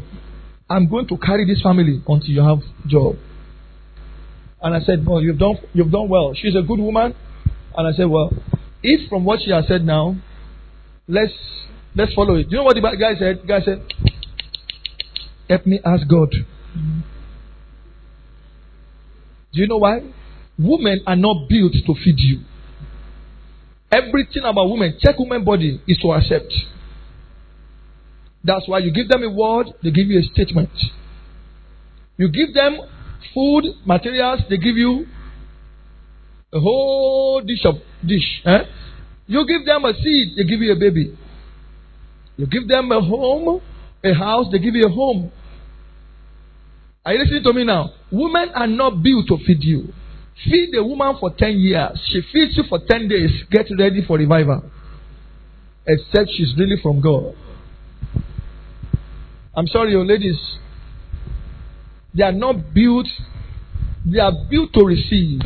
[0.68, 3.16] I'm going to carry this family until you have job.
[4.60, 6.32] And I said, Well, you've done you've done well.
[6.34, 7.14] She's a good woman.
[7.76, 8.30] And I said, Well,
[8.82, 10.16] if from what she has said now,
[11.08, 11.32] let's
[11.94, 12.44] let's follow it.
[12.44, 13.42] Do you know what the guy said?
[13.42, 13.82] The guy said,
[15.48, 16.30] Help me ask God.
[19.52, 20.00] Do you know why?
[20.58, 22.40] Women are not built to feed you.
[23.90, 26.52] Everything about women, check women body, is to accept.
[28.42, 30.70] That's why you give them a word, they give you a statement.
[32.16, 32.78] You give them
[33.34, 35.06] food, materials, they give you
[36.52, 38.42] a whole dish of dish.
[38.44, 38.64] Eh?
[39.26, 41.16] You give them a seed, they give you a baby.
[42.36, 43.60] You give them a home,
[44.04, 45.32] a house, they give you a home.
[47.04, 47.92] Are you listening to me now?
[48.10, 49.92] Women are not built to feed you.
[50.44, 51.98] Feed a woman for 10 years.
[52.06, 53.30] She feeds you for 10 days.
[53.50, 54.62] Get ready for revival.
[55.86, 57.34] Except she's really from God.
[59.54, 60.38] I'm sorry, your ladies.
[62.14, 63.06] They are not built,
[64.04, 65.40] they are built to receive.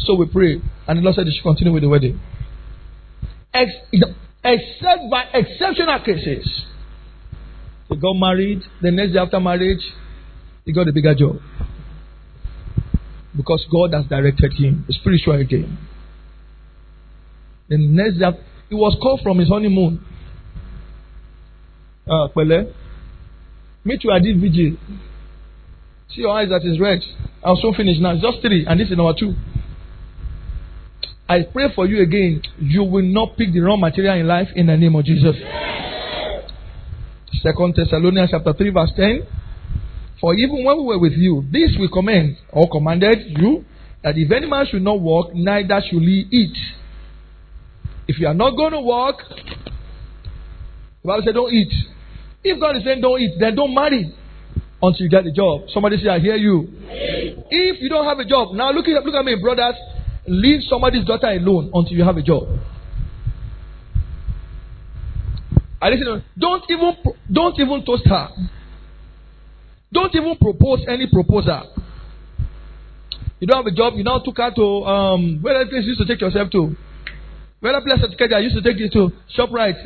[0.00, 0.60] So we pray.
[0.86, 2.20] And the Lord said they should continue with the wedding.
[3.52, 3.72] Ex-
[4.44, 6.64] except by exceptional cases.
[7.88, 8.62] He got married.
[8.82, 9.82] The next day after marriage,
[10.64, 11.40] he got a bigger job.
[13.36, 15.78] Because God has directed him, spiritual again.
[17.68, 18.30] The next day,
[18.68, 20.04] he was called from his honeymoon.
[22.06, 22.72] Uh, Pele.
[23.84, 24.76] Meet you at this vigil.
[26.10, 27.00] See your eyes that is red.
[27.44, 28.14] I'll soon finish now.
[28.14, 29.34] Just three, and this is number two.
[31.28, 32.42] I pray for you again.
[32.58, 35.36] You will not pick the wrong material in life in the name of Jesus.
[37.42, 39.26] Second Thessalonians chapter 3, verse 10.
[40.20, 43.64] For even when we were with you, this we command or commanded you
[44.02, 46.56] that if any man should not walk, neither should he eat.
[48.08, 51.72] If you are not going to walk, the Bible said don't eat.
[52.42, 54.14] If God is saying don't eat, then don't marry
[54.82, 55.68] until you get a job.
[55.74, 56.68] Somebody say, I hear you.
[56.88, 59.74] If you don't have a job, now look at, look at me, brothers.
[60.28, 62.44] Leave somebody's daughter alone until you have a job.
[65.80, 66.24] I listen.
[66.38, 66.96] Don't even
[67.32, 68.28] don't even toast her.
[69.92, 71.72] Don't even propose any proposal.
[73.40, 73.94] You don't have a job.
[73.96, 76.76] You now took her to um, where that place you used to take yourself to.
[77.60, 79.78] Where that place that I used to take you to Shoprite.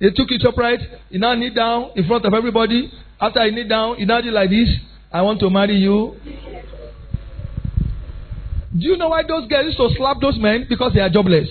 [0.00, 0.82] They took you Shoprite.
[1.10, 2.92] You now kneel down in front of everybody.
[3.20, 4.68] After you kneel down, you now do like this.
[5.12, 6.16] I want to marry you.
[8.78, 10.66] Do you know why those girls used to slap those men?
[10.68, 11.48] Because they are jobless.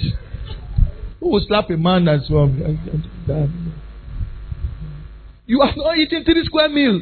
[1.19, 3.73] Who will slap a man that's um,
[5.47, 7.01] You are not eating three square meal.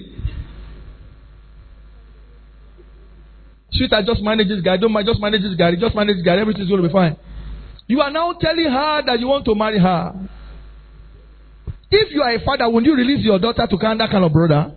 [3.73, 4.77] Sweet, I just manage this guy.
[4.77, 5.75] Don't just manage this guy.
[5.75, 6.37] Just manage this guy.
[6.37, 7.17] Everything's going to be fine.
[7.87, 10.13] You are now telling her that you want to marry her.
[11.91, 14.73] If you are a father, will you release your daughter to that kind of brother?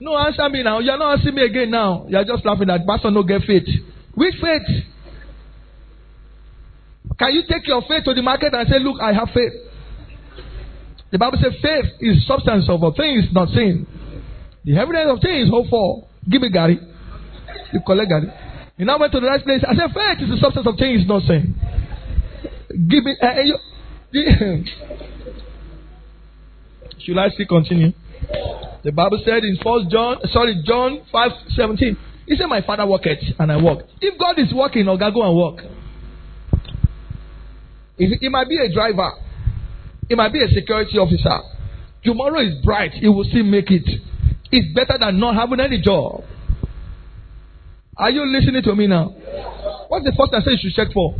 [0.00, 0.78] No, answer me now.
[0.78, 2.06] You are not asking me again now.
[2.08, 3.68] You are just laughing that pastor no get faith.
[4.14, 4.62] Which faith?
[7.18, 9.52] Can you take your faith to the market and say, Look, I have faith?
[11.12, 13.86] The Bible says faith is substance of a thing is not seen.
[14.64, 16.08] The evidence of things hope for.
[16.28, 16.80] Give me Gary.
[17.72, 18.32] You collect Gary.
[18.78, 19.62] You now went to the right place.
[19.68, 21.54] I said faith is the substance of things not seen.
[22.88, 23.16] Give me.
[23.20, 23.58] Uh, you,
[27.04, 27.92] should I still continue?
[28.82, 31.96] The Bible said in First John, sorry, John five seventeen.
[32.26, 35.36] He said, "My Father worketh, and I work." If God is working, Oga go and
[35.36, 35.64] work.
[37.98, 39.10] It might be a driver.
[40.08, 41.38] It might be a security officer.
[42.02, 42.92] Tomorrow is bright.
[42.94, 43.86] He will still make it.
[44.50, 46.24] It's better than not having any job.
[47.96, 49.10] Are you listening to me now?
[49.88, 51.14] What's the first I say you should check for?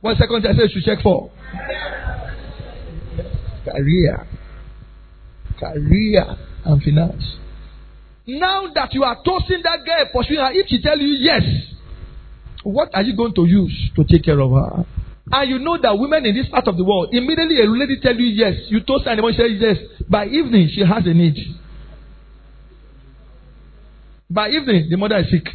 [0.00, 1.30] What's the second I say you should check for?
[3.66, 4.26] Career.
[5.58, 7.24] Career and finance.
[8.26, 11.42] Now that you are tossing that girl, pursuing her, if she tell you yes,
[12.64, 14.84] what are you going to use to take care of her?
[15.30, 18.14] And you know that women in this part of the world, immediately a lady tell
[18.14, 19.76] you yes, you toast her and the says yes.
[20.08, 21.36] By evening, she has a need.
[24.28, 25.46] By evening, the mother is sick.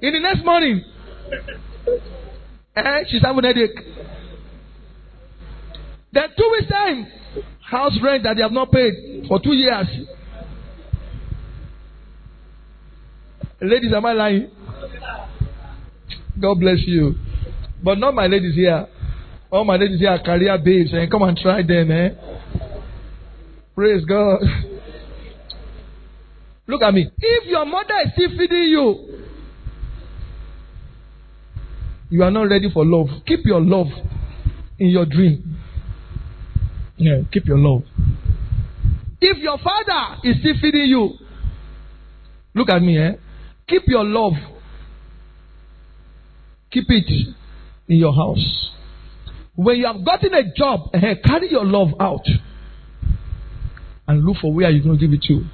[0.00, 0.84] in the next morning,
[2.76, 3.78] eh, she's having headache.
[6.12, 7.06] Then two weeks time,
[7.68, 9.86] house rent that they have not paid for two years.
[13.60, 14.50] Ladies, am I lying?
[16.40, 17.14] God bless you.
[17.82, 18.86] But not my ladies here.
[19.50, 22.10] All my ladies here are career babes, and come and try them, eh?
[23.74, 24.40] Praise God.
[26.66, 27.10] Look at me.
[27.18, 29.23] If your mother is still feeding you,
[32.14, 33.08] you are not ready for love.
[33.26, 33.88] Keep your love
[34.78, 35.56] in your dream.
[36.96, 37.82] Yeah, keep your love.
[39.20, 41.14] If your father is still feeding you,
[42.54, 43.12] look at me, eh?
[43.66, 44.34] Keep your love.
[46.70, 47.34] Keep it
[47.88, 48.70] in your house.
[49.56, 52.24] When you have gotten a job, uh, carry your love out.
[54.06, 55.44] and look for where you're going to give it to.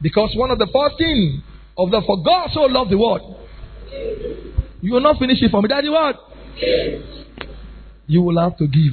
[0.00, 1.42] Because one of the first things
[1.76, 3.40] of the for God so loved the world.
[4.86, 5.66] You will not finish it for me.
[5.66, 6.14] Daddy, what?
[8.06, 8.92] You will have to give.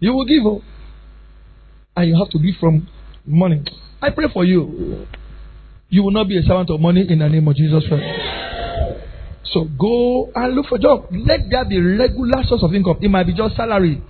[0.00, 0.40] You will give.
[0.42, 0.62] Oh.
[1.94, 2.88] And you have to give from
[3.26, 3.62] money.
[4.00, 5.06] I pray for you.
[5.90, 8.06] You will not be a servant of money in the name of Jesus Christ.
[9.52, 11.08] So go and look for a job.
[11.12, 12.96] Let there be regular source of income.
[13.02, 14.02] It might be just salary.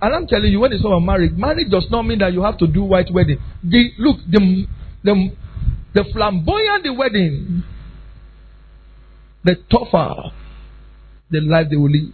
[0.00, 2.56] And I'm telling you, when it's someone married, marriage does not mean that you have
[2.58, 3.40] to do white wedding.
[3.62, 4.66] The look, the
[5.02, 5.36] the
[5.92, 7.62] the flamboyant the wedding,
[9.44, 10.32] the tougher
[11.30, 12.12] the life they will live.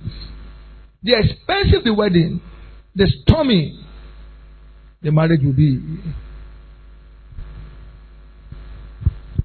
[1.03, 2.41] The expensive the wedding,
[2.95, 3.87] the stormy
[5.03, 5.81] the marriage will be.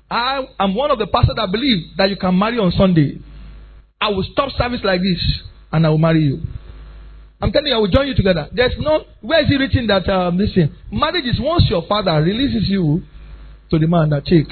[0.09, 3.19] I am one of the pastors that believe that you can marry on Sunday.
[3.99, 6.41] I will stop service like this and I will marry you.
[7.41, 8.47] I'm telling you, I will join you together.
[8.51, 12.69] There's no, where is it written that, um, listen, marriage is once your father releases
[12.69, 13.03] you
[13.71, 14.47] to the man that take,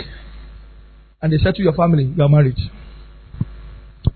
[1.22, 2.58] and they to your family, you are married.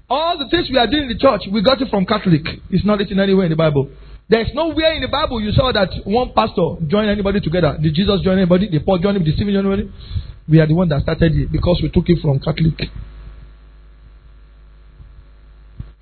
[0.09, 2.41] All the things we are doing in the church, we got it from Catholic.
[2.69, 3.89] It's not written anywhere in the Bible.
[4.29, 7.77] There's nowhere in the Bible you saw that one pastor joined anybody together.
[7.81, 8.67] Did Jesus join anybody?
[8.69, 9.23] Did Paul join him?
[9.23, 9.91] Did Stephen join anybody?
[10.47, 12.87] We are the one that started it because we took it from Catholic.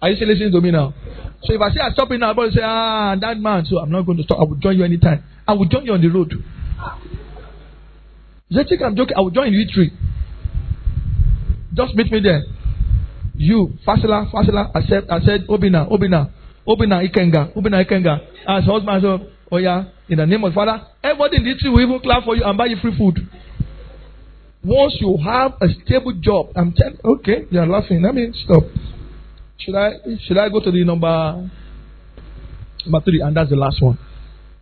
[0.02, 0.94] Are you still listening to me now?
[1.44, 3.90] So if I say I stop it now, everybody say, ah, that man, so I'm
[3.90, 4.40] not going to stop.
[4.40, 5.24] I will join you anytime.
[5.48, 6.34] I will join you on the road.
[8.50, 9.18] You think I'm joking?
[9.18, 9.92] I will join you tree.
[11.74, 12.44] Just meet me there.
[13.38, 16.32] You, Fasila, Fasila, I said, I said, Obina, Obina,
[16.68, 18.20] Obina Ikenga, Obina Ikenga.
[18.48, 19.20] As husband, so,
[19.52, 22.36] oh yeah, in the name of Father, everybody in the tree will even clap for
[22.36, 23.20] you and buy you free food.
[24.64, 28.02] Once you have a stable job, I'm telling okay, you're laughing.
[28.02, 28.64] Let me stop.
[29.60, 29.92] Should I
[30.26, 31.50] should I go to the number
[32.86, 33.22] number three?
[33.22, 34.00] And that's the last one.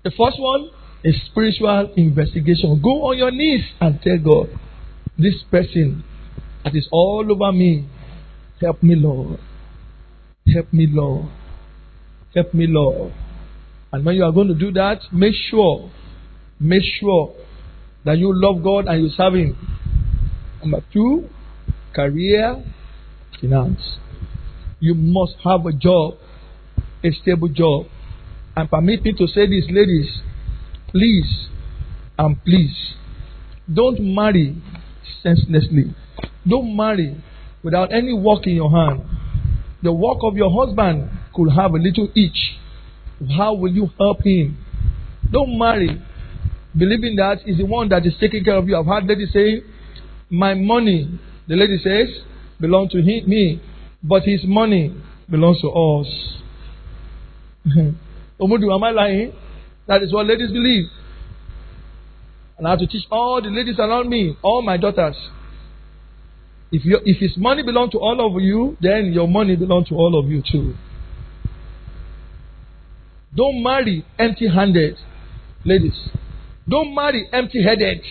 [0.04, 0.70] The first one
[1.04, 2.82] is spiritual investigation.
[2.84, 4.50] Go on your knees and tell God,
[5.18, 6.04] this person
[6.64, 7.88] that is all over me,
[8.64, 9.39] help me, Lord.
[10.53, 11.30] Help me, Lord.
[12.34, 13.14] Help me, Lord.
[13.91, 15.91] And when you are going to do that, make sure,
[16.59, 17.36] make sure
[18.05, 19.57] that you love God and you serve Him.
[20.61, 21.30] Number two,
[21.93, 22.64] career,
[23.39, 23.99] finance
[24.84, 26.16] you must have a job,
[27.05, 27.86] a stable job.
[28.53, 30.20] And permit me to say this, ladies,
[30.89, 31.47] please
[32.18, 32.93] and please,
[33.74, 34.61] don't marry
[35.24, 35.95] senselessly.
[36.45, 37.16] Don't marry
[37.64, 39.01] without any work in your hand.
[39.82, 42.57] The work of your husband could have a little itch.
[43.36, 44.57] How will you help him?
[45.32, 46.01] Don't marry
[46.78, 48.78] believing that is the one that is taking care of you.
[48.78, 49.64] I've heard ladies say,
[50.30, 52.24] My money, the lady says,
[52.59, 53.61] belong to him, me.
[54.01, 54.95] But his money
[55.30, 56.07] belongs to us.
[58.41, 59.34] Omudu, am I lying?
[59.88, 60.86] That is what ladies believe.
[62.57, 65.16] And I have to teach all the ladies around me, all my daughters.
[66.74, 69.96] If, you, if his money belongs to all of you, then your money belongs to
[69.96, 70.74] all of you too.
[73.36, 74.98] Don't marry empty handed,
[75.64, 76.10] ladies.
[76.68, 78.02] Don't marry empty headed.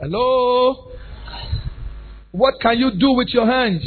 [0.00, 0.92] Hello?
[2.30, 3.82] What can you do with your hands?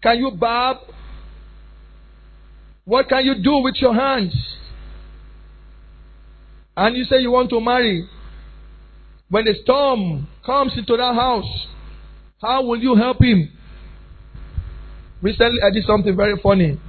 [0.00, 0.76] Can you barb?
[2.84, 4.36] What can you do with your hands?
[6.76, 8.08] And you say you want to marry.
[9.30, 11.66] When the storm comes into that house,
[12.40, 13.50] how will you help him?
[15.22, 16.80] Recently, I did something very funny.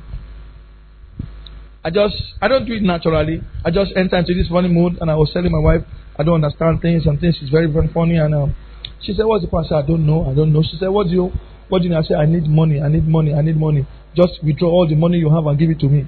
[1.83, 3.41] I just, I don't do it naturally.
[3.63, 5.81] I just enter into this funny mood and I was telling my wife,
[6.17, 8.55] I don't understand things and things is very, very funny and um,
[9.01, 9.65] she said, What's the plan?
[9.65, 10.29] I said, I don't know.
[10.29, 10.61] I don't know.
[10.63, 11.31] She said, What do you
[11.69, 13.87] what do you I said, I need money, I need money, I need money.
[14.15, 16.05] Just withdraw all the money you have and give it to me.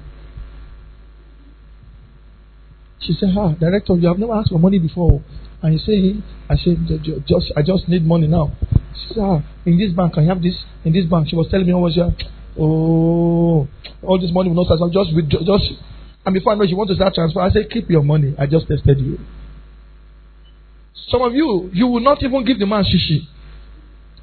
[3.00, 5.22] She said, Ah, director, you have never asked for money before.
[5.64, 6.76] And you say, I said,
[7.26, 8.52] just I just need money now.
[9.08, 10.54] Said, Ah, in this bank, I have this?
[10.84, 11.28] In this bank.
[11.30, 12.12] She was telling me what was your
[12.60, 13.66] oh
[14.02, 14.92] all this money will not start.
[14.92, 15.08] Just
[15.46, 15.64] just
[16.26, 18.34] and before I know she wants to start transfer, I said, Keep your money.
[18.38, 19.18] I just tested you.
[21.08, 23.20] Some of you, you will not even give the man shishi.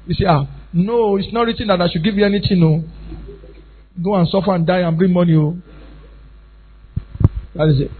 [0.06, 2.82] You say, ah, no, it's not written that I should give you anything, no.
[4.02, 5.56] Go and suffer and die and bring money, oh.
[7.54, 7.90] That is it.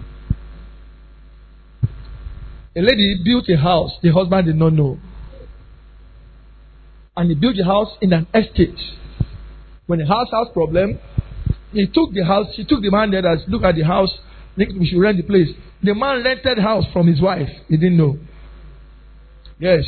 [2.75, 4.99] A lady built a house, the husband did not know.
[7.17, 8.79] And he built a house in an estate.
[9.87, 10.99] When the house has problem,
[11.73, 14.11] he took the house, she took the man there that look at the house,
[14.57, 15.49] we should rent the place.
[15.83, 17.49] The man rented house from his wife.
[17.69, 18.19] He didn't know.
[19.59, 19.85] Yes.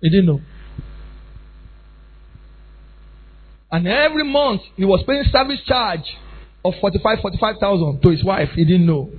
[0.00, 0.40] He didn't know.
[3.70, 6.04] And every month he was paying service charge
[6.64, 8.48] of 45, 45,000 to his wife.
[8.54, 9.10] He didn't know.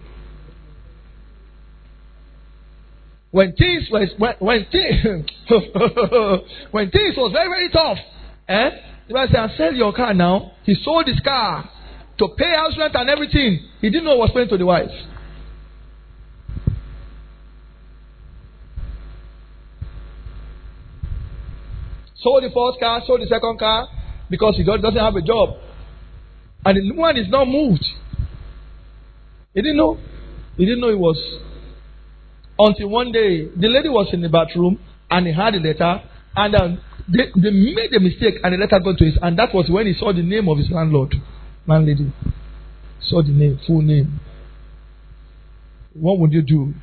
[3.32, 5.26] When things was when, when things
[6.72, 7.98] when things was very very tough,
[8.48, 8.70] eh?
[9.08, 11.70] The man said, "Sell your car now." He sold his car
[12.18, 13.60] to pay house rent and everything.
[13.82, 14.90] He didn't know what was going to the wife.
[22.22, 23.88] Sold the first car, sold the second car
[24.30, 25.56] because he doesn't have a job.
[26.66, 27.86] And the woman is not moved.
[29.54, 29.98] He didn't know.
[30.58, 31.18] He didn't know it was.
[32.60, 34.80] Until one day, the lady was in the bathroom
[35.10, 36.02] and he had a letter
[36.36, 39.54] and um, they, they made a mistake and the letter got to his and that
[39.54, 41.16] was when he saw the name of his landlord,
[41.66, 42.12] landlady.
[43.02, 44.20] Saw the name, full name.
[45.94, 46.74] What would you do?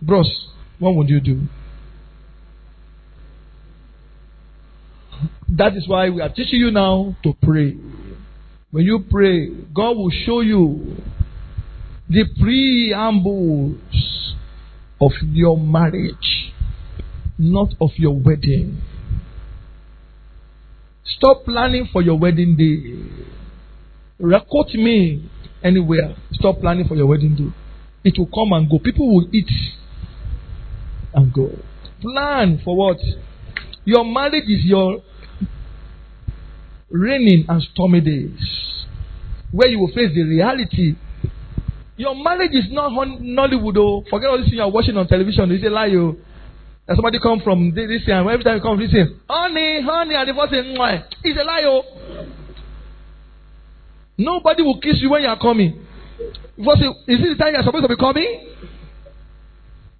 [0.00, 1.42] Bros, what would you do?
[5.48, 7.76] That is why we are teaching you now to pray.
[8.70, 10.96] When you pray, God will show you
[12.08, 13.74] the preambles
[15.00, 16.52] of your marriage,
[17.38, 18.82] not of your wedding.
[21.04, 23.26] Stop planning for your wedding day.
[24.18, 25.28] Record me
[25.62, 26.14] anywhere.
[26.32, 27.52] Stop planning for your wedding day.
[28.04, 28.78] It will come and go.
[28.78, 29.50] People will eat
[31.14, 31.50] and go.
[32.00, 32.98] Plan for what?
[33.84, 35.02] Your marriage is your
[36.90, 38.84] raining and stormy days
[39.50, 40.94] where you will face the reality.
[41.96, 43.76] Your marriage is not Nollywood.
[43.76, 44.04] Oh.
[44.08, 45.50] Forget all this thing you are watching on television.
[45.52, 45.90] It's a lie.
[45.94, 46.16] Oh.
[46.88, 50.14] And somebody come from this, this and every time you come, this say, honey, honey,
[50.16, 51.04] and the Mwah.
[51.22, 51.62] it's a lie.
[51.64, 52.26] Oh.
[54.18, 55.86] Nobody will kiss you when you are coming.
[56.56, 58.48] Say, is it the time you are supposed to be coming?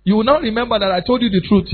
[0.04, 1.68] You will not remember that I told you the truth.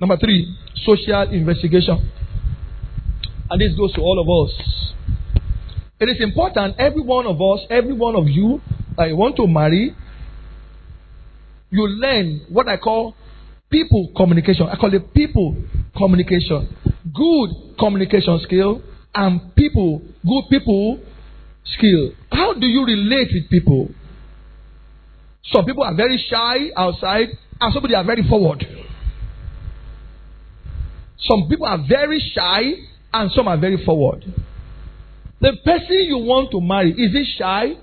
[0.00, 2.10] Number three, social investigation.
[3.50, 4.93] And this goes to all of us.
[6.04, 8.60] It is important, every one of us, every one of you
[8.98, 9.96] that you want to marry,
[11.70, 13.16] you learn what I call
[13.70, 14.66] people communication.
[14.68, 15.56] I call it people
[15.96, 16.76] communication.
[17.10, 18.82] Good communication skill
[19.14, 21.00] and people, good people
[21.64, 22.12] skill.
[22.30, 23.88] How do you relate with people?
[25.52, 27.28] Some people are very shy outside,
[27.58, 28.62] and somebody are very forward.
[31.20, 32.72] Some people are very shy,
[33.10, 34.22] and some are very forward.
[35.40, 37.74] The person you want to marry, is he shy?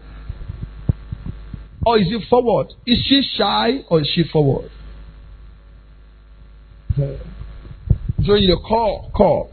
[1.85, 2.67] Or is he forward?
[2.85, 4.69] Is she shy or is she forward?
[8.25, 9.51] So you call, call.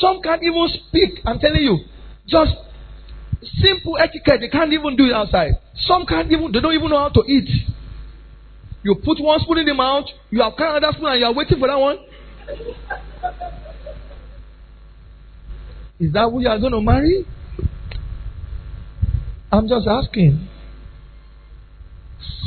[0.00, 1.20] Some can't even speak.
[1.24, 1.78] I'm telling you,
[2.26, 2.52] just
[3.60, 4.40] simple etiquette.
[4.40, 5.52] They can't even do it outside.
[5.86, 6.52] Some can't even.
[6.52, 7.48] They don't even know how to eat.
[8.82, 10.06] You put one spoon in the mouth.
[10.30, 11.98] You have another spoon, and you are waiting for that one.
[16.04, 17.24] Is that who you are going to marry?
[19.50, 20.48] I'm just asking.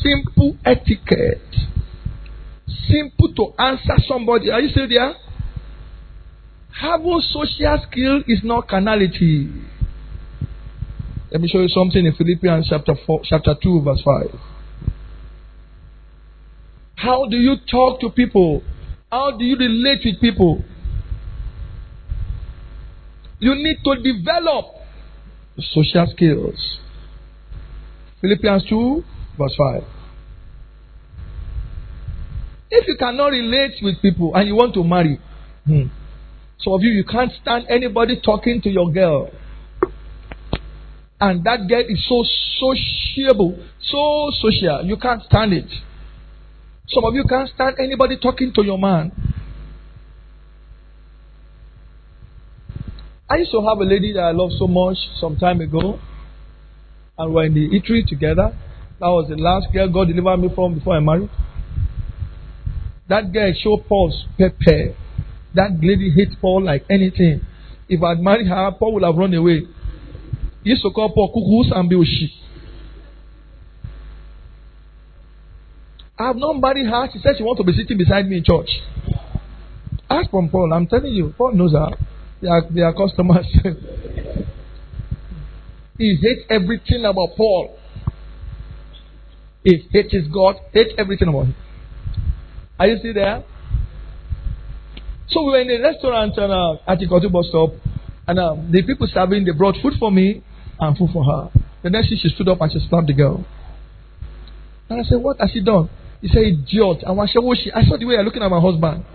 [0.03, 1.41] Simple etiquette.
[2.87, 4.51] Simple to answer somebody.
[4.51, 5.15] Are you still there?
[6.79, 9.49] Having social skill is not carnality.
[11.31, 14.39] Let me show you something in Philippians chapter four, chapter two, verse five.
[16.95, 18.61] How do you talk to people?
[19.11, 20.63] How do you relate with people?
[23.39, 24.65] You need to develop
[25.59, 26.79] social skills.
[28.21, 29.03] Philippians 2,
[29.37, 29.83] verse 5.
[32.69, 35.19] If you cannot relate with people and you want to marry,
[35.65, 35.83] hmm,
[36.59, 39.29] some of you, you can't stand anybody talking to your girl.
[41.19, 42.23] And that girl is so
[42.59, 45.69] sociable, so social, you can't stand it.
[46.89, 49.11] Some of you can't stand anybody talking to your man.
[53.29, 55.99] I used to have a lady that I loved so much some time ago,
[57.17, 58.57] and we were in the eatery together.
[58.99, 61.29] That was the last girl God delivered me from before I married.
[63.09, 64.95] That girl showed Paul's pepper.
[65.55, 67.41] That lady hates Paul like anything.
[67.89, 69.61] If I'd married her, Paul would have run away.
[70.63, 72.31] He used to call Paul cuckoos and Biushi.
[76.17, 77.09] I have not married her.
[77.11, 78.69] She said she wants to be sitting beside me in church.
[80.09, 80.71] Ask from Paul.
[80.73, 81.91] I'm telling you, Paul knows her.
[82.41, 83.45] They are customers.
[85.97, 87.77] he hates everything about Paul.
[89.63, 91.55] He hates God, hates everything about him.
[92.79, 93.43] Are you still there?
[95.29, 97.71] So we were in a restaurant and, uh, at the Ketu bus stop,
[98.27, 100.43] and uh, the people serving, they brought food for me
[100.79, 101.49] and food for her.
[101.83, 103.45] The next thing she stood up and she slapped the girl.
[104.89, 105.89] And I said, What has she done?
[106.21, 107.03] He said, idiot.
[107.05, 109.05] And I saw the way you're looking at my husband.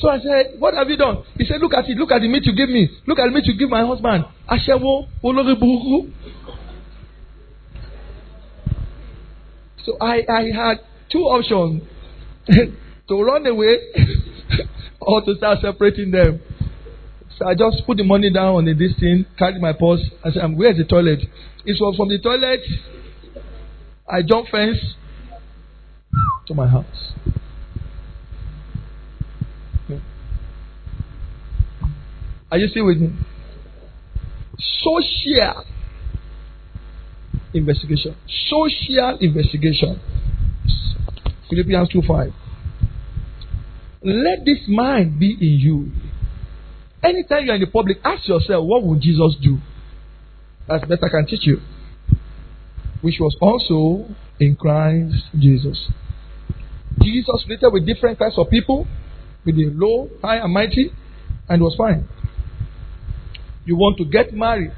[0.00, 1.24] So I said, What have you done?
[1.36, 1.96] He said, Look at it.
[1.96, 2.88] Look at the meat you give me.
[3.06, 4.24] Look at the meat you give my husband.
[9.84, 10.80] So I, I had
[11.10, 11.82] two options
[13.08, 13.78] to run away
[15.00, 16.40] or to start separating them.
[17.38, 20.00] So I just put the money down on the, this thing, carried my purse.
[20.24, 21.20] I said, Where's the toilet?
[21.66, 22.60] It was from the toilet.
[24.08, 24.78] I jumped fence
[26.46, 27.12] to my house.
[32.50, 33.10] Are you still with me?
[34.82, 35.64] Social
[37.54, 38.16] investigation.
[38.48, 40.00] Social investigation.
[41.48, 42.32] Philippians 2 5.
[44.02, 45.92] Let this mind be in you.
[47.02, 49.58] Anytime you're in the public, ask yourself, what would Jesus do?
[50.68, 51.58] That's better can teach you.
[53.00, 54.06] Which was also
[54.38, 55.88] in Christ Jesus.
[57.02, 58.86] Jesus related with different kinds of people,
[59.44, 60.92] with the low, high, and mighty,
[61.48, 62.08] and was fine.
[63.64, 64.72] You want to get married,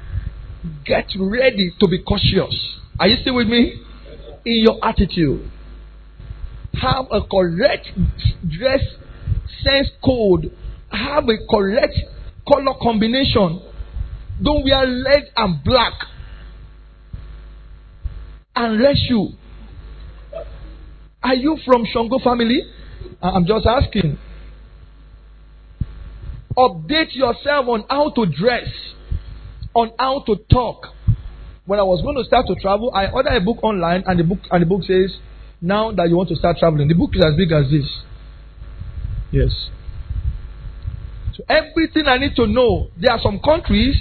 [0.85, 2.79] get ready to be cautious.
[2.99, 3.81] Are you still with me?
[4.45, 5.49] In your attitude.
[6.73, 7.87] Have a correct
[8.47, 8.81] dress
[9.63, 10.51] sense code.
[10.91, 11.95] Have a correct
[12.47, 13.61] color combination.
[14.41, 15.93] Don't wear red and black.
[18.55, 19.29] Unless you.
[21.23, 22.61] Are you from Shango family?
[23.21, 24.17] I'm just asking.
[26.57, 28.67] Update yourself on how to dress,
[29.73, 30.87] on how to talk.
[31.65, 34.23] When I was going to start to travel, I ordered a book online, and the
[34.23, 35.15] book and the book says,
[35.61, 37.89] "Now that you want to start traveling." The book is as big as this.
[39.31, 39.69] Yes.
[41.35, 42.89] So everything I need to know.
[42.97, 43.95] There are some countries.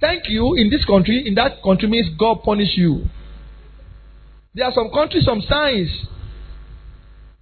[0.00, 1.26] Thank you in this country.
[1.26, 3.06] In that country means God punish you.
[4.54, 5.88] There are some countries, some signs.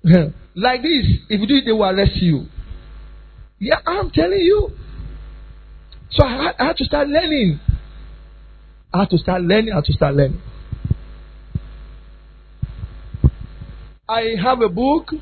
[0.54, 2.46] like this, if you do it, they will arrest you.
[3.62, 4.70] Yeah, I'm telling you.
[6.10, 7.60] So I had, I had to start learning.
[8.92, 9.70] I had to start learning.
[9.72, 10.42] I had to start learning.
[14.08, 15.12] I have a book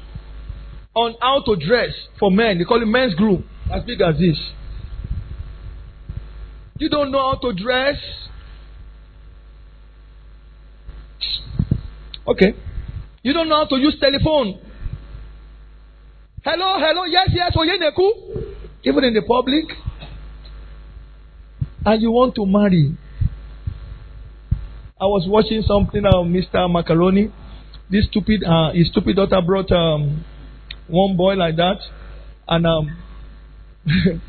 [0.95, 2.57] on how to dress for men.
[2.57, 3.45] They call it men's group.
[3.71, 4.41] As big as this.
[6.79, 7.99] You don't know how to dress.
[12.27, 12.55] Okay.
[13.23, 14.63] You don't know how to use telephone.
[16.43, 18.55] Hello, hello, yes, yes, Oyeneku.
[18.85, 19.65] Even in the public.
[21.85, 22.97] And you want to marry.
[24.99, 26.71] I was watching something of Mr.
[26.71, 27.31] Macaroni.
[27.91, 30.25] This stupid, uh, his stupid daughter brought um,
[30.89, 31.77] one boy like that.
[32.49, 32.97] And um,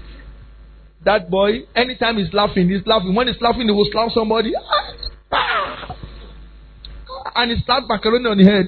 [1.05, 3.15] that boy, anytime he's laughing, he's laughing.
[3.15, 4.51] When he's laughing, he will slap somebody.
[7.35, 8.67] And he slapped macaroni on the head.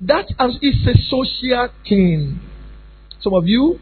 [0.00, 0.26] That
[0.62, 2.40] is a social thing.
[3.20, 3.80] Some of you,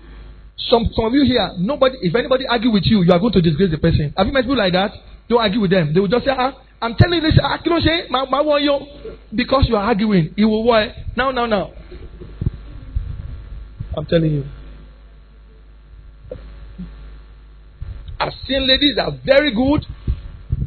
[0.56, 3.42] some, some of you here, nobody, if anybody argue with you, you are going to
[3.42, 4.14] disgrace the person.
[4.16, 4.92] Have you met people like that?
[5.28, 5.92] Don't argue with them.
[5.92, 8.78] They will just say, ah, I'm telling you this, you know, say, my, my you,
[9.34, 10.92] because you are arguing, it will work.
[11.16, 11.72] Now, now, now.
[13.96, 14.44] I'm telling you.
[18.20, 19.86] I've seen ladies that are very good,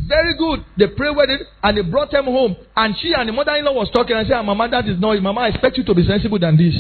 [0.07, 0.65] very good.
[0.77, 2.55] They pray with it and they brought them home.
[2.75, 5.21] And she and the mother in law was talking and said, Mama, that is not
[5.21, 6.75] Mama, I expect you to be sensible than this.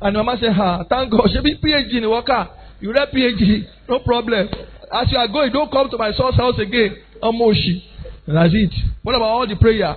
[0.00, 1.28] And Mama said, Ha, thank God.
[1.32, 2.48] She be PhD in the worker.
[2.80, 4.48] You read PhD, no problem.
[4.92, 6.96] As you are going, don't come to my son's house again.
[7.22, 7.82] Omoshi.
[8.26, 8.72] That's it.
[9.02, 9.94] What about all the prayer?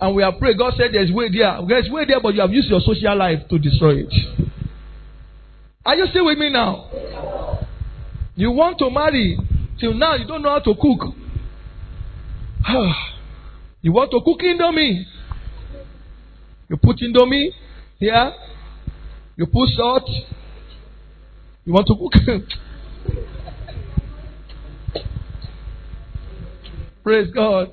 [0.00, 0.58] And we have prayed.
[0.58, 1.58] God said there's way there.
[1.66, 4.47] There's way there, but you have used your social life to destroy it.
[5.88, 6.86] Are you still with me now?
[8.36, 9.38] You want to marry.
[9.80, 11.14] Till now, you don't know how to cook.
[13.80, 15.02] you want to cook indomie.
[16.68, 17.52] You put indomie
[17.98, 18.32] here.
[19.36, 20.06] You put salt.
[21.64, 22.12] You want to cook.
[27.02, 27.72] Praise God.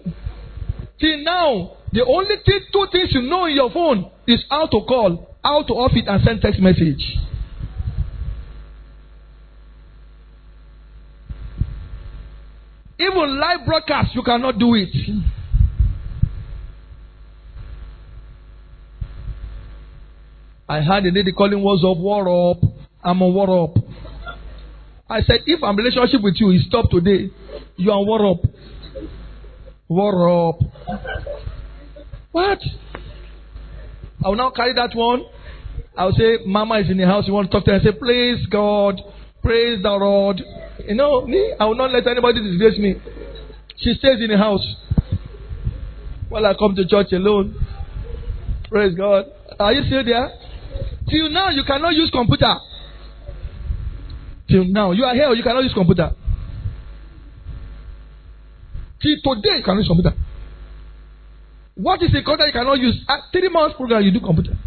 [1.01, 4.80] Till now, the only thing, two things you know in your phone is how to
[4.88, 7.18] call, how to off it, and send text message.
[13.16, 14.89] Even live broadcast, you cannot do it.
[20.68, 22.57] I had a lady calling WhatsApp, war up.
[23.03, 23.78] I'm on war up.
[25.09, 27.30] I said, if I'm relationship with you is stop today,
[27.78, 28.39] you are war up.
[29.88, 30.59] War up.
[32.32, 32.59] What?
[34.24, 35.24] I will now carry that one
[35.97, 37.24] I'll say, Mama is in the house.
[37.28, 37.78] You want to talk to her?
[37.78, 38.99] I say, Praise God.
[39.41, 40.41] Praise the Lord.
[40.80, 42.95] You know, me, I will not let anybody disgrace me.
[43.78, 44.65] She stays in the house.
[46.30, 47.55] While I come to church alone.
[48.69, 49.26] Praise God.
[49.59, 50.32] Are you still there?
[51.09, 52.55] Till now, you cannot use computer.
[54.49, 56.11] Till now, you are here, you cannot use computer.
[59.01, 60.15] Till today, you cannot use computer.
[61.76, 62.99] What is the computer you cannot use?
[63.07, 64.57] At three months program, you do computer.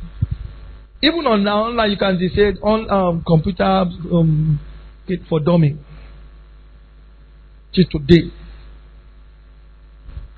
[1.03, 4.61] Even on online, you can say on um, computer um,
[5.29, 5.77] for dummy.
[7.75, 8.31] Till today.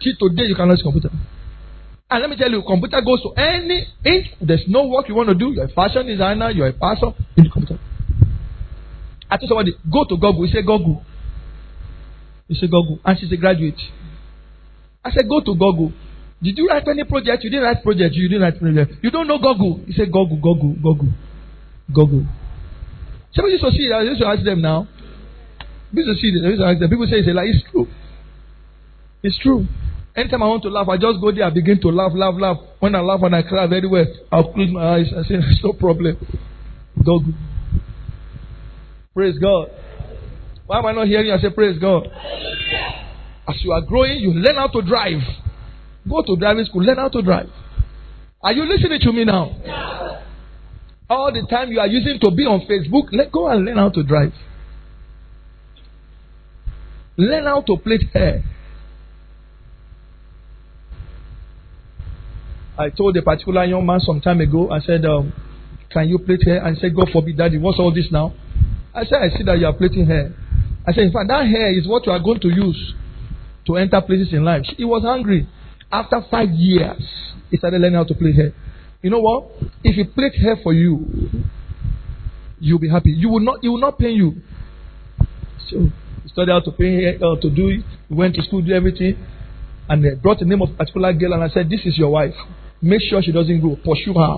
[0.02, 1.10] Till today, you cannot use computer.
[2.10, 4.26] And let me tell you, computer goes to any inch.
[4.40, 5.52] There's no work you want to do.
[5.52, 7.78] You're a fashion designer, you're a pastor, in the computer.
[9.30, 10.44] I told somebody, go to Google.
[10.44, 11.04] He said, Google.
[12.48, 12.98] He said, Google.
[13.04, 13.78] And she's a graduate.
[15.04, 15.92] I said, go to Google.
[16.42, 17.44] Did you write any project?
[17.44, 18.14] You didn't write project.
[18.14, 18.92] You didn't write project.
[19.02, 19.80] You don't know Google.
[19.86, 21.12] He said, Google, Google, Google,
[21.94, 22.26] Google.
[23.32, 24.88] Somebody used to see I used to ask them now.
[25.94, 26.88] People see them.
[26.90, 27.50] People say it's a lie.
[27.50, 27.88] It's true.
[29.22, 29.66] It's true.
[30.16, 32.56] Anytime I want to laugh, I just go there, I begin to laugh, laugh, laugh.
[32.80, 35.60] When I laugh and I cry very well, I'll close my eyes and say, There's
[35.62, 36.16] no problem.
[37.04, 37.20] Go.
[39.14, 39.68] Praise God.
[40.66, 41.34] Why am I not hearing you?
[41.34, 42.06] I say, Praise God.
[43.48, 45.20] As you are growing, you learn how to drive.
[46.08, 47.48] Go to driving school, learn how to drive.
[48.42, 50.22] Are you listening to me now?
[51.08, 53.90] All the time you are using to be on Facebook, let go and learn how
[53.90, 54.32] to drive.
[57.16, 58.42] Learn how to plait hair.
[62.78, 65.32] I told a particular young man some time ago, I said, um,
[65.90, 66.64] Can you plait hair?
[66.64, 68.32] And said, God forbid, Daddy, what's all this now?
[68.94, 70.32] I said, I see that you are plaiting hair.
[70.86, 72.94] I said, In fact, that hair is what you are going to use
[73.66, 74.62] to enter places in life.
[74.76, 75.46] He was hungry.
[75.92, 77.02] After five years,
[77.50, 78.52] he started learning how to plait hair.
[79.02, 79.50] You know what?
[79.84, 81.04] If he plait hair for you,
[82.60, 83.10] you'll be happy.
[83.10, 84.36] You will not, he will not pay you.
[85.68, 85.88] So,
[86.32, 87.84] studied how to pay uh, to do it.
[88.08, 89.16] Went to school, do everything.
[89.88, 92.10] And they brought the name of a particular girl, and I said, This is your
[92.10, 92.34] wife.
[92.80, 93.76] Make sure she doesn't grow.
[93.76, 94.36] Pursue her.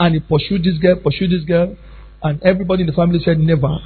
[0.00, 1.76] And he pursued this girl, pursued this girl.
[2.22, 3.78] And everybody in the family said, Never.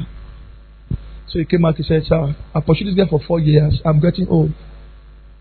[1.29, 3.81] So he came back, he said, Sir, I pursued this girl for four years.
[3.85, 4.53] I'm getting old.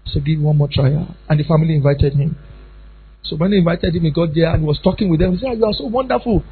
[0.05, 0.89] So give one more try.
[1.29, 2.37] And the family invited him.
[3.23, 5.37] So when they invited him, he got there and he was talking with them.
[5.37, 6.43] He said, You are so wonderful.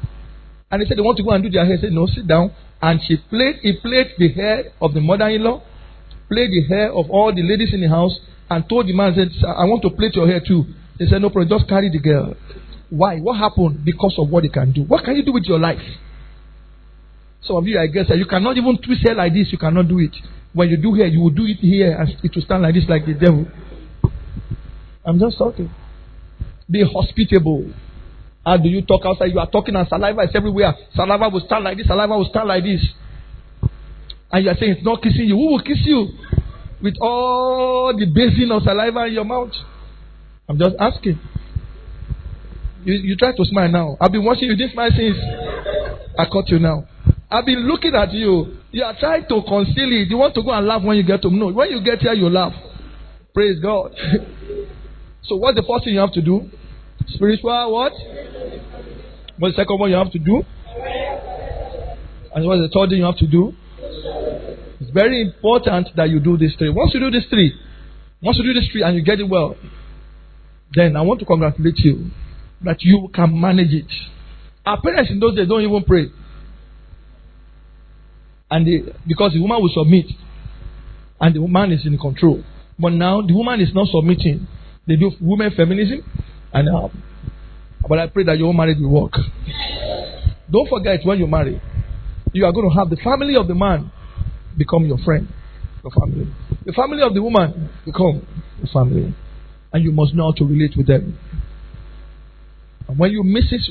[0.70, 1.76] And he said, They want to go and do their hair.
[1.76, 2.52] He said, No, sit down.
[2.82, 5.62] And she played, he played the hair of the mother in law,
[6.28, 8.18] played the hair of all the ladies in the house,
[8.50, 10.64] and told the man, said, I want to plait your hair too.
[10.98, 12.34] He said, No problem, just carry the girl.
[12.90, 13.18] Why?
[13.18, 13.84] What happened?
[13.84, 14.82] Because of what he can do.
[14.82, 15.82] What can you do with your life?
[17.42, 19.48] Some of you, I guess, you cannot even twist hair like this.
[19.52, 20.14] You cannot do it.
[20.52, 22.84] When you do hair, you will do it here and it will stand like this,
[22.88, 23.46] like the devil.
[25.04, 25.70] I'm just talking.
[26.68, 27.72] Be hospitable.
[28.46, 29.32] How do you talk outside?
[29.32, 30.72] You are talking and saliva is everywhere.
[30.94, 32.80] Saliva will stand like this, saliva will stand like this.
[34.30, 35.34] And you are saying it's not kissing you.
[35.34, 36.06] Who will kiss you?
[36.80, 39.50] With all the basin of saliva in your mouth.
[40.48, 41.18] I'm just asking.
[42.84, 43.96] You, you try to smile now.
[44.00, 44.54] I've been watching you.
[44.54, 45.16] This smile since
[46.16, 46.86] I caught you now.
[47.28, 48.58] I've been looking at you.
[48.70, 50.06] You are trying to conceal it.
[50.08, 51.50] You want to go and laugh when you get to know.
[51.50, 52.52] When you get here, you laugh.
[53.34, 53.90] Praise God.
[55.24, 56.48] so what's the first thing you have to do?
[57.08, 57.92] Spiritual what?
[59.38, 60.42] What's the second one you have to do?
[62.34, 63.52] And what's the third thing you have to do?
[64.80, 66.70] It's very important that you do these three.
[66.70, 67.54] Once you do these three,
[68.22, 69.56] once you do these three and you get it well,
[70.74, 72.10] then I want to congratulate you
[72.62, 73.90] that you can manage it.
[74.64, 76.10] Our parents in those days don't even pray.
[78.50, 80.06] And they, because the woman will submit
[81.20, 82.42] and the woman is in control.
[82.78, 84.46] But now the woman is not submitting.
[84.86, 86.04] They do women feminism
[86.56, 86.90] and
[87.88, 89.12] but I pray that your marriage will work.
[90.50, 91.60] Don't forget when you marry,
[92.32, 93.90] you are going to have the family of the man
[94.56, 95.28] become your friend,
[95.84, 96.26] your family.
[96.64, 98.26] The family of the woman become
[98.58, 99.14] your family.
[99.72, 101.18] And you must know how to relate with them.
[102.88, 103.62] And when you miss it,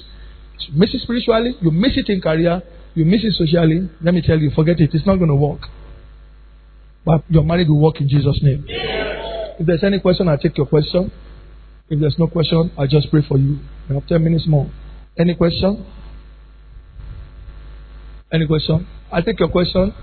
[0.73, 2.61] miss it spiritually, you miss it in career,
[2.93, 4.91] you miss it socially, let me tell you, forget it.
[4.93, 5.61] It's not going to work.
[7.03, 8.65] But your marriage will work in Jesus' name.
[8.67, 11.11] If there's any question, I'll take your question.
[11.89, 13.59] If there's no question, I'll just pray for you.
[13.88, 14.71] We have 10 minutes more.
[15.17, 15.86] Any question?
[18.33, 18.88] Any question?
[19.11, 19.93] I'll take your question,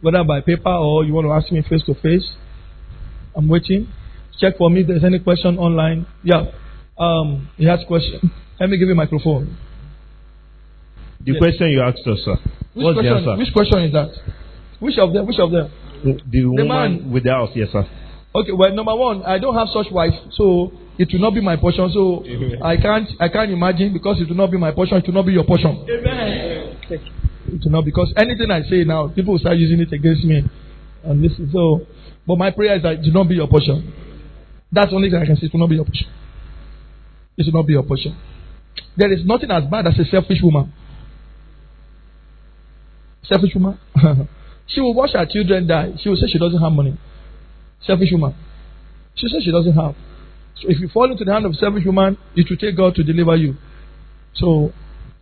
[0.00, 2.24] whether by paper or you want to ask me face to face.
[3.36, 3.88] I'm waiting.
[4.38, 6.06] Check for me if there's any question online.
[6.22, 6.52] Yeah.
[6.96, 8.30] Um, he has question.
[8.60, 9.56] Let me give you a microphone.
[11.20, 11.38] The yes.
[11.38, 12.36] question you asked us, sir.
[12.74, 13.36] Which What's question, the answer?
[13.38, 14.08] Which question is that?
[14.78, 15.26] Which of them?
[15.26, 15.70] Which of them?
[16.04, 17.10] The, the woman man.
[17.10, 17.84] with the house, yes, sir.
[18.34, 21.56] Okay, well, number one, I don't have such wife, so it will not be my
[21.56, 21.88] portion.
[21.92, 22.62] So Amen.
[22.62, 24.96] I can't I can't imagine because it will not be my portion.
[24.98, 25.86] It will not be your portion.
[25.88, 26.76] Amen.
[26.90, 30.42] It will not because anything I say now, people will start using it against me.
[31.04, 31.86] And this is so.
[32.26, 33.92] But my prayer is that it will not be your portion.
[34.72, 35.46] That's the only thing I can say.
[35.46, 36.08] It will not be your portion.
[37.38, 38.16] It will not be your portion.
[38.96, 40.72] There is nothing as bad as a selfish woman.
[43.22, 43.78] Selfish woman.
[44.66, 45.92] she will watch her children die.
[46.02, 46.98] She will say she doesn't have money.
[47.86, 48.34] Selfish woman.
[49.14, 49.94] She says she doesn't have.
[50.60, 53.04] So if you fall into the hand of selfish woman, it will take God to
[53.04, 53.56] deliver you.
[54.34, 54.72] So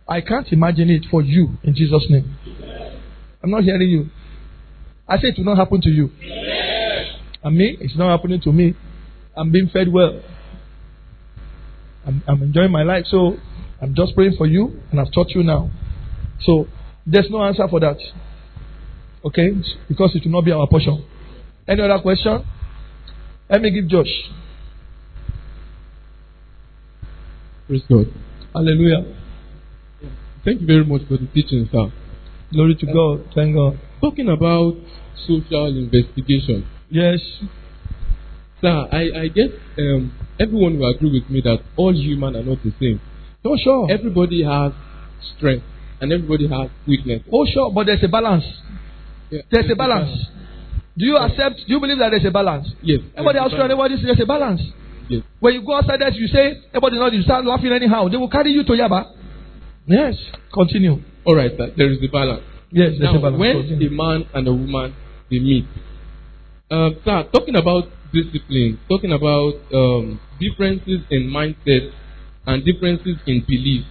[0.07, 2.35] I can't imagine it for you in Jesus' name.
[3.43, 4.09] I'm not hearing you.
[5.07, 6.09] I say it will not happen to you.
[7.43, 8.75] And me, it's not happening to me.
[9.35, 10.21] I'm being fed well.
[12.05, 13.05] I'm, I'm enjoying my life.
[13.09, 13.37] So
[13.81, 15.69] I'm just praying for you, and I've taught you now.
[16.41, 16.67] So
[17.05, 17.97] there's no answer for that.
[19.23, 19.49] Okay?
[19.87, 21.05] Because it will not be our portion.
[21.67, 22.43] Any other question?
[23.49, 24.07] Let me give Josh.
[27.67, 28.07] Praise God.
[28.53, 29.03] Hallelujah.
[30.45, 31.91] Thank you very much for the teaching, sir.
[32.53, 33.25] Glory to God.
[33.35, 33.79] Thank God.
[34.01, 34.75] Talking about
[35.27, 37.19] social investigation, Yes.
[38.61, 42.63] sir, I, I guess um, everyone will agree with me that all human are not
[42.63, 43.01] the same.
[43.43, 43.91] Oh, sure.
[43.91, 44.71] Everybody has
[45.35, 45.65] strength
[45.99, 47.23] and everybody has weakness.
[47.31, 47.71] Oh, sure.
[47.73, 48.45] But there's a balance.
[49.29, 50.17] Yeah, There's a balance.
[50.97, 51.57] Do you accept?
[51.67, 52.67] Do you believe that there's a balance?
[52.81, 53.01] Yes.
[53.13, 53.71] Everybody there's else, a balance.
[53.71, 54.61] everybody, there's a balance.
[55.37, 55.41] Yes.
[55.41, 58.07] When you go outside that, you say, everybody knows you start laughing anyhow.
[58.09, 59.05] They will carry you to Yaba.
[59.87, 60.15] Yes.
[60.53, 61.01] Continue.
[61.25, 62.43] All right, there is the balance.
[62.71, 63.39] Yes, there's Now, a balance.
[63.39, 63.87] when Continue.
[63.87, 64.95] a man and a woman
[65.29, 65.65] they meet,
[66.71, 71.91] um, sir, talking about discipline, talking about um, differences in mindset
[72.45, 73.85] and differences in belief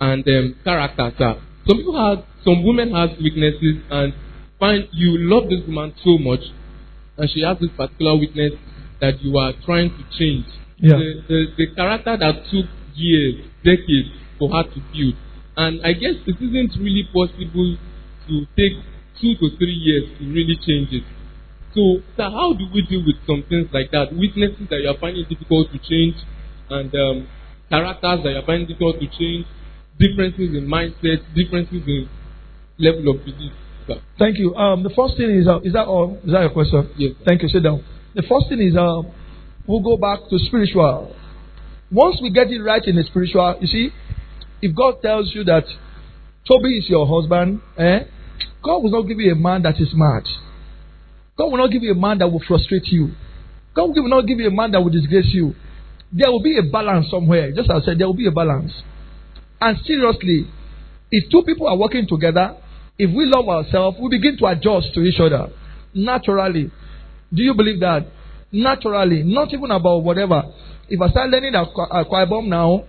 [0.00, 1.40] and um, character, sir.
[1.66, 4.14] Some people have, some women have weaknesses and
[4.60, 6.40] find you love this woman so much,
[7.18, 8.52] and she has this particular weakness
[9.00, 10.46] that you are trying to change.
[10.78, 10.96] Yeah.
[10.96, 15.14] The, the, the character that took years, decades for her to build.
[15.56, 17.76] And I guess it isn't really possible
[18.28, 18.76] to take
[19.20, 21.04] two to three years to really change it.
[21.74, 24.12] So, sir, how do we deal with some things like that?
[24.12, 26.16] Weaknesses that you are finding difficult to change,
[26.70, 27.28] and um,
[27.68, 29.46] characters that you are finding difficult to change,
[29.98, 32.08] differences in mindset, differences in
[32.78, 33.52] level of belief.
[33.86, 34.00] Sir.
[34.18, 34.54] Thank you.
[34.54, 36.16] Um, the first thing is, uh, is that all?
[36.24, 36.90] Is that your question?
[36.96, 37.12] Yes.
[37.24, 37.48] Thank you.
[37.48, 37.84] Sit down.
[38.16, 39.02] The first thing is, uh,
[39.66, 41.14] we'll go back to spiritual.
[41.92, 43.90] Once we get it right in the spiritual, you see,
[44.62, 45.64] if God tells you that
[46.48, 48.08] Toby is your husband, eh,
[48.64, 50.22] God will not give you a man that is mad.
[51.36, 53.10] God will not give you a man that will frustrate you.
[53.74, 55.54] God will not give you a man that will disgrace you.
[56.10, 57.52] There will be a balance somewhere.
[57.52, 58.72] Just as I said, there will be a balance.
[59.60, 60.48] And seriously,
[61.10, 62.56] if two people are working together,
[62.98, 65.52] if we love ourselves, we begin to adjust to each other
[65.92, 66.70] naturally.
[67.32, 68.06] Do you believe that?
[68.52, 70.42] Naturally, not even about whatever.
[70.88, 71.64] If I start learning a,
[72.04, 72.84] choir bomb now,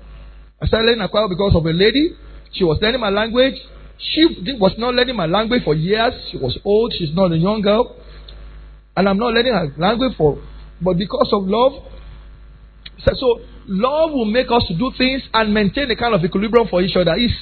[0.61, 2.15] I started learning a choir because of a lady.
[2.53, 3.55] She was learning my language.
[3.97, 4.25] She
[4.59, 6.13] was not learning my language for years.
[6.31, 6.93] She was old.
[6.97, 7.95] She's not a young girl.
[8.95, 10.41] And I'm not learning her language for,
[10.81, 11.73] but because of love.
[13.05, 16.67] So, so love will make us to do things and maintain a kind of equilibrium
[16.67, 17.13] for each other.
[17.15, 17.33] It's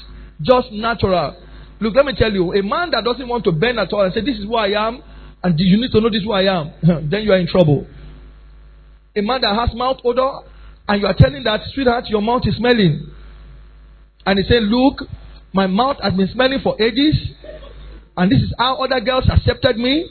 [0.41, 1.37] just natural.
[1.79, 4.13] Look, let me tell you, a man that doesn't want to bend at all and
[4.13, 5.03] say, This is who I am,
[5.45, 6.73] and you need to know this who I am,
[7.07, 7.85] then you are in trouble.
[9.15, 10.39] A man that has mouth odor,
[10.87, 13.11] and you are telling that, sweetheart, your mouth is smelling.
[14.25, 15.03] And he said, Look,
[15.53, 17.15] my mouth has been smelling for ages,
[18.17, 20.09] and this is how other girls accepted me.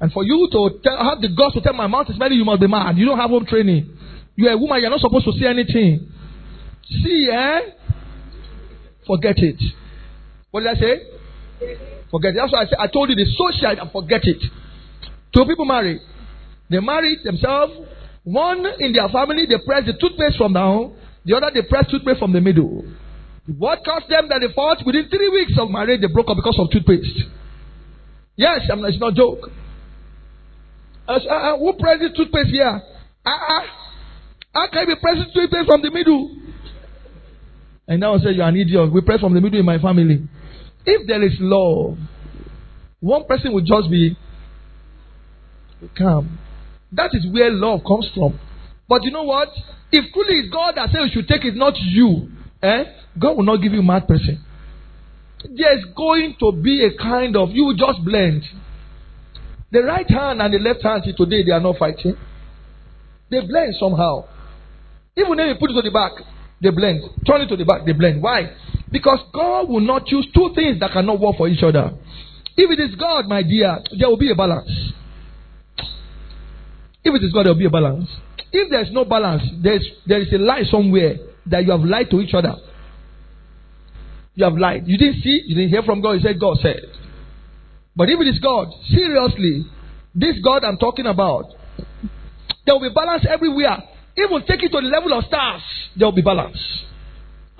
[0.00, 2.44] And for you to tell, have the guts to tell my mouth is smelling, you
[2.44, 2.98] must be mad.
[2.98, 3.96] You don't have home training.
[4.34, 6.10] You're a woman, you're not supposed to see anything.
[6.88, 7.60] See, eh?
[9.06, 9.62] Forget it.
[10.50, 11.99] What did I say?
[12.10, 12.36] Forget it.
[12.36, 14.42] That's why I said I told you the social and forget it.
[15.34, 16.00] Two people marry.
[16.68, 17.72] They marry themselves.
[18.24, 20.94] One in their family, they press the toothpaste from down.
[21.24, 22.84] The other, they press toothpaste from the middle.
[23.58, 24.78] What caused them that they fought?
[24.84, 27.26] Within three weeks of marriage, they broke up because of toothpaste.
[28.36, 29.50] Yes, I'm, it's not a joke.
[31.06, 32.80] Said, uh, uh, who presses toothpaste here?
[33.26, 33.66] Ah, uh,
[34.54, 36.36] how can you be pressing toothpaste from the middle?
[37.88, 38.92] And now I say, You're an idiot.
[38.92, 40.28] We press from the middle in my family.
[40.84, 41.98] If there is love,
[43.00, 44.16] one person will just be
[45.96, 46.38] calm.
[46.92, 48.38] That is where love comes from.
[48.88, 49.48] But you know what?
[49.92, 52.28] If truly it's God that says you should take it, not you,
[52.62, 52.84] eh?
[53.18, 54.42] God will not give you mad person.
[55.44, 58.42] There's going to be a kind of you will just blend.
[59.72, 62.16] The right hand and the left hand today they are not fighting.
[63.30, 64.24] They blend somehow.
[65.16, 66.12] Even when you put it to the back,
[66.60, 67.02] they blend.
[67.26, 68.22] Turn it to the back, they blend.
[68.22, 68.50] Why?
[68.90, 71.92] Because God will not choose two things that cannot work for each other.
[72.56, 74.70] If it is God, my dear, there will be a balance.
[77.04, 78.08] If it is God, there will be a balance.
[78.52, 81.16] if there's no balance, there's there is a lie somewhere
[81.46, 82.54] that you have lied to each other.
[84.34, 84.86] You have lied.
[84.86, 86.12] You didn't see, you didn't hear from God.
[86.12, 86.80] You said God said.
[87.94, 89.66] But if it is God, seriously,
[90.14, 91.46] this God I'm talking about,
[92.66, 93.78] there will be balance everywhere.
[94.16, 95.62] Even take it to the level of stars,
[95.96, 96.58] there will be balance.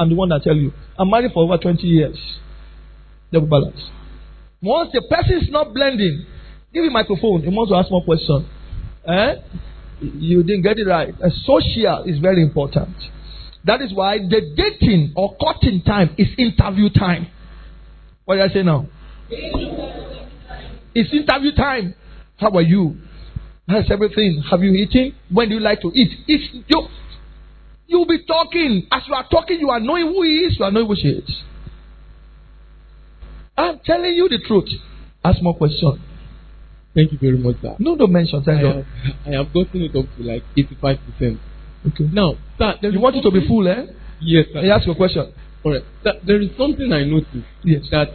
[0.01, 0.73] I'm the one that tell you.
[0.99, 2.19] I'm married for over 20 years.
[3.31, 3.81] Will balance.
[4.63, 6.25] Once the person is not blending,
[6.73, 7.43] give him microphone.
[7.43, 8.47] He wants to ask more questions.
[9.07, 9.35] Eh?
[10.01, 11.15] You didn't get it right.
[11.23, 12.97] A social is very important.
[13.65, 17.27] That is why the dating or courting time is interview time.
[18.25, 18.89] What did I say now?
[20.95, 21.95] It's interview time.
[22.39, 22.97] How are you?
[23.69, 24.43] How's everything?
[24.51, 25.15] Have you eaten?
[25.31, 26.11] When do you like to eat?
[26.27, 26.89] It's you.
[27.91, 28.87] You'll be talking.
[28.93, 30.57] As you are talking, you are knowing who he is.
[30.59, 31.31] You are knowing who she is.
[33.59, 34.69] I'm telling you the truth.
[35.25, 35.99] Ask more questions.
[36.95, 37.75] Thank you very much, sir.
[37.81, 38.43] No, don't mention.
[38.45, 38.75] Thank I God.
[38.77, 38.87] have,
[39.27, 41.39] I have gotten it up to like 85%.
[41.89, 42.05] Okay.
[42.13, 43.87] Now, sir, You want it to be full, eh?
[44.21, 44.61] Yes, sir.
[44.61, 45.33] I ask you a question.
[45.65, 45.83] All right.
[46.27, 47.83] There is something I noticed Yes.
[47.91, 48.09] that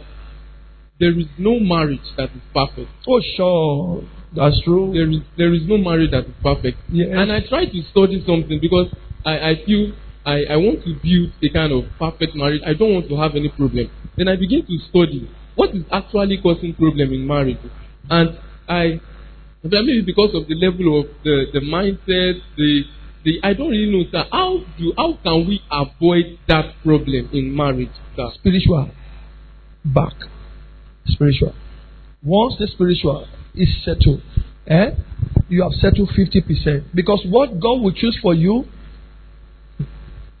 [0.98, 2.88] there is no marriage that is perfect.
[3.06, 4.04] Oh, sure.
[4.34, 4.92] That's true.
[4.94, 6.78] There is there is no marriage that is perfect.
[6.90, 7.08] Yes.
[7.12, 8.88] And I try to study something because
[9.26, 9.92] I, I feel
[10.24, 12.62] I, I want to build a kind of perfect marriage.
[12.64, 13.90] I don't want to have any problem.
[14.16, 17.58] Then I begin to study what is actually causing problem in marriage.
[18.08, 19.00] And I
[19.62, 22.82] maybe because of the level of the, the mindset, the
[23.24, 24.24] the I don't really know, sir.
[24.30, 28.30] How do how can we avoid that problem in marriage, sir?
[28.38, 28.90] spiritual
[29.94, 30.14] back
[31.06, 31.54] spiritual
[32.22, 34.20] once the spiritual is settled
[34.66, 34.90] eh
[35.48, 38.64] you have settled 50% because what god will choose for you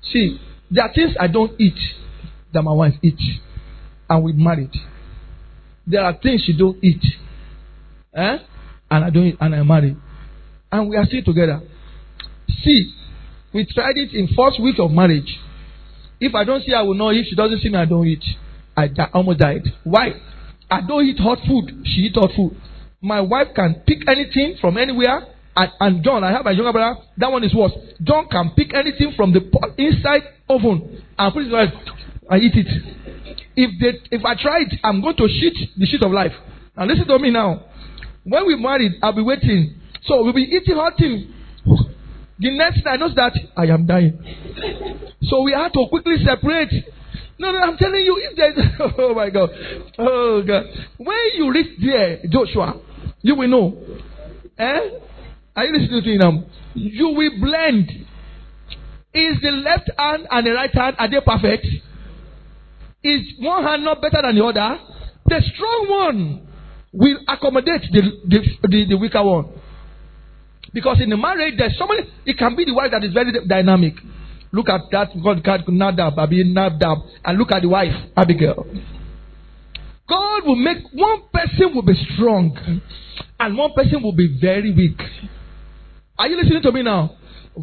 [0.02, 0.38] see
[0.70, 1.78] there are things i don't eat
[2.52, 3.22] that my wife eats
[4.08, 4.74] and we married
[5.86, 7.04] there are things she don't eat
[8.14, 8.38] eh
[8.90, 9.96] and i don't eat and i married
[10.72, 11.60] and we are still together
[12.62, 12.92] see
[13.52, 15.38] we tried it in first week of marriage
[16.20, 17.26] if I don't see her, I will not eat.
[17.28, 18.24] She doesn't see me, I don't eat.
[18.76, 19.62] I di- almost died.
[19.84, 20.14] Why?
[20.70, 21.82] I don't eat hot food.
[21.84, 22.56] She eat hot food.
[23.00, 25.26] My wife can pick anything from anywhere.
[25.56, 27.00] And, and John, I have a younger brother.
[27.16, 27.72] That one is worse.
[28.02, 29.40] John can pick anything from the
[29.78, 31.72] inside oven and put it right.
[32.30, 32.66] I eat it.
[33.56, 36.32] If they, if I try it, I'm going to shit the shit of life.
[36.76, 37.64] Now listen to me now.
[38.24, 39.80] When we married, I'll be waiting.
[40.04, 41.32] So we'll be eating hot thing.
[42.38, 44.18] The next thing I know that I am dying.
[45.22, 46.72] So we had to quickly separate.
[47.38, 48.58] No, no, I'm telling you, if there's
[48.98, 49.50] oh my god,
[49.98, 50.64] oh god,
[50.96, 52.80] when you reach there, Joshua,
[53.22, 53.78] you will know.
[54.58, 55.05] Eh?
[55.56, 56.44] Are you listening to me now?
[56.74, 57.90] You will blend.
[59.14, 61.66] Is the left hand and the right hand are they perfect?
[63.02, 64.78] Is one hand not better than the other?
[65.24, 66.48] The strong one
[66.92, 68.38] will accommodate the the,
[68.68, 69.48] the, the weaker one.
[70.74, 73.94] Because in the marriage, there's somebody, it can be the wife that is very dynamic.
[74.52, 78.66] Look at that God, God, Nadab, Abi, Nadab, and look at the wife, Abigail.
[80.06, 82.56] God will make one person will be strong,
[83.40, 85.00] and one person will be very weak.
[86.18, 87.16] Are you listening to me now?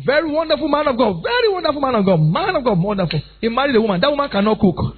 [0.05, 3.21] Very wonderful man of God, very wonderful man of God, man of God, wonderful.
[3.39, 4.01] He married a woman.
[4.01, 4.95] That woman cannot cook.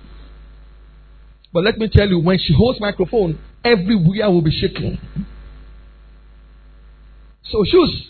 [1.52, 4.98] But let me tell you, when she holds microphone, everywhere will be shaking.
[7.52, 8.08] So shoes.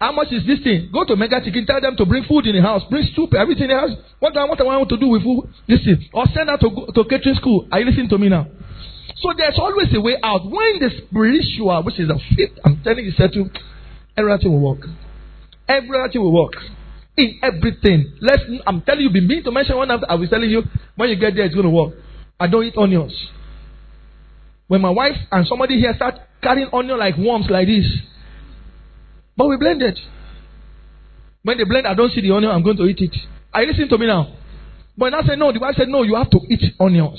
[0.00, 0.90] How much is this thing?
[0.92, 3.64] Go to Mega Chicken, tell them to bring food in the house, bring soup, everything
[3.64, 3.90] in the house.
[4.20, 5.48] What do I, what I want to do with food?
[5.66, 6.08] This thing.
[6.12, 7.66] Or send her to, to catering school.
[7.72, 8.46] Are you listening to me now?
[9.20, 10.44] So there's always a way out.
[10.44, 13.50] When the spiritual, which is the fifth, I'm telling you, settle,
[14.16, 14.86] everything will work.
[15.68, 16.54] Everything will work.
[17.16, 18.12] In everything.
[18.20, 20.62] Let's, I'm telling you, been mean to mention one after, I was telling you,
[20.94, 21.94] when you get there, it's going to work.
[22.38, 23.12] I don't eat onions.
[24.68, 27.86] When my wife and somebody here start carrying onion like worms like this.
[29.36, 29.98] But we blend it.
[31.42, 33.16] When they blend, I don't see the onion, I'm going to eat it.
[33.52, 34.36] Are you listening to me now?
[34.96, 37.18] But I said, no, the wife said, no, you have to eat onions.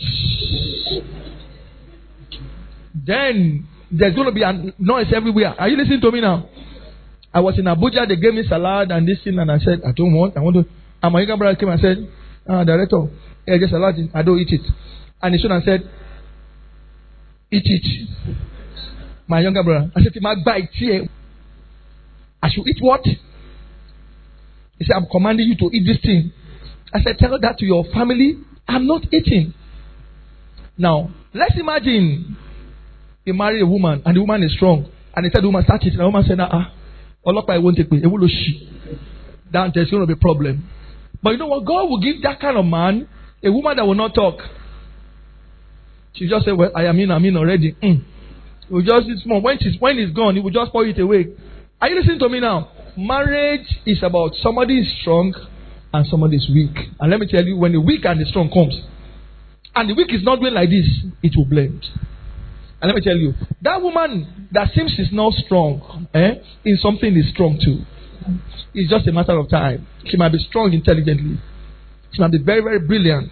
[3.10, 5.56] Then there's going to be a noise everywhere.
[5.58, 6.48] Are you listening to me now?
[7.34, 9.92] I was in Abuja, they gave me salad and this thing, and I said, I
[9.94, 10.66] don't want, I want to.
[11.02, 12.08] And my younger brother came and said,
[12.48, 13.10] ah, Director,
[13.48, 14.62] yeah, just salad, I don't eat it.
[15.24, 15.90] And the student said,
[17.52, 18.10] Eat it.
[19.28, 19.92] My younger brother.
[19.96, 21.10] I said I bite here.
[22.44, 23.02] I should eat what?
[23.04, 26.32] He said, I'm commanding you to eat this thing.
[26.94, 28.38] I said, Tell that to your family.
[28.68, 29.56] I'm not eating.
[30.78, 32.38] Now, let's imagine
[33.26, 34.90] he married a woman and the woman is strong.
[35.16, 35.98] And he said, The woman start eating.
[35.98, 36.72] The woman said, Ah,
[37.26, 38.00] Ọlọ́pàá it won't take me.
[38.02, 38.70] It will she.
[39.52, 40.70] Then there's going to be a problem.
[41.22, 41.66] But you know what?
[41.66, 43.08] God will give that kind of man
[43.44, 44.40] a woman that will not talk.
[46.14, 47.74] She just said, Well, I am in, I'm in already.
[47.82, 48.04] Mm.
[48.70, 49.42] We just it's small.
[49.42, 51.28] When she's when it's gone, he will just pour it away.
[51.82, 52.72] Are you listening to me now?
[52.98, 55.34] Marriage is about somebody is strong
[55.94, 56.76] and somebody is weak.
[57.00, 58.80] And let me tell you, when the weak and the strong comes,
[59.76, 60.86] and the weak is not doing like this,
[61.24, 61.86] it will blend.
[62.82, 67.16] And let me tell you, that woman that seems she's not strong, eh, in something
[67.16, 67.84] is strong too.
[68.74, 69.86] It's just a matter of time.
[70.06, 71.40] She might be strong intelligently.
[72.14, 73.32] She might be very, very brilliant.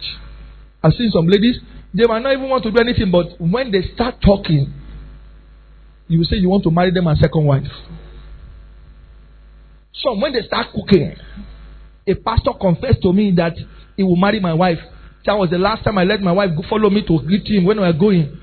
[0.82, 1.56] I've seen some ladies,
[1.94, 4.72] they might not even want to do anything, but when they start talking,
[6.08, 7.64] you will say you want to marry them as second wife.
[9.94, 11.14] So when they start cooking,
[12.06, 13.54] a pastor confessed to me that
[13.96, 14.78] he will marry my wife.
[15.26, 17.78] That was the last time I let my wife follow me to greet him when
[17.80, 18.38] we were going.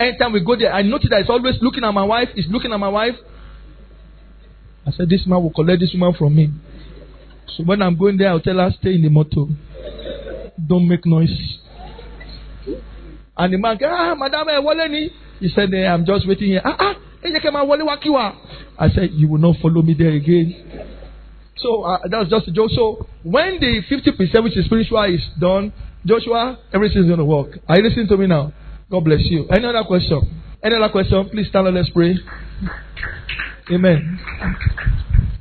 [0.00, 2.28] Anytime we go there, I notice that he's always looking at my wife.
[2.34, 3.14] He's looking at my wife.
[4.86, 6.50] I said, This man will collect this woman from me.
[7.56, 9.46] So when I'm going there, I'll tell her, Stay in the motor.
[10.66, 11.58] Don't make noise.
[13.36, 15.10] And the man, ah, madam, eh, wale ni.
[15.40, 16.62] He said, eh, I'm just waiting here.
[16.64, 16.94] Ah, ah.
[17.24, 20.54] I said, You will not follow me there again.
[21.56, 22.70] So uh, that was just a joke.
[22.74, 25.72] So when the 50% which is spiritual is done,
[26.06, 27.58] Joshua, everything's going to work.
[27.68, 28.52] Are you listening to me now?
[28.90, 29.46] God bless you.
[29.48, 30.42] Any other question?
[30.62, 31.28] Any other question?
[31.30, 32.16] Please stand and let's pray.
[33.70, 34.18] Amen.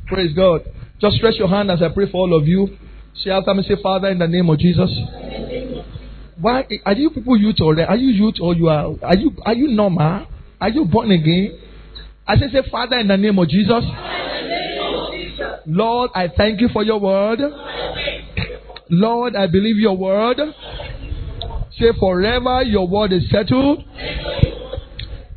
[0.07, 0.61] Praise God.
[0.99, 2.77] Just stretch your hand as I pray for all of you.
[3.23, 4.89] Say after me, say, Father, in the name of Jesus.
[6.39, 9.55] Why are you people youth or are you youth or you are are you are
[9.55, 10.27] you normal?
[10.61, 11.57] Are you born again?
[12.27, 13.83] I say, say, Father, in the name of Jesus.
[15.65, 17.39] Lord, I thank you for your word.
[18.89, 20.37] Lord, I believe your word.
[21.79, 23.83] Say, forever your word is settled.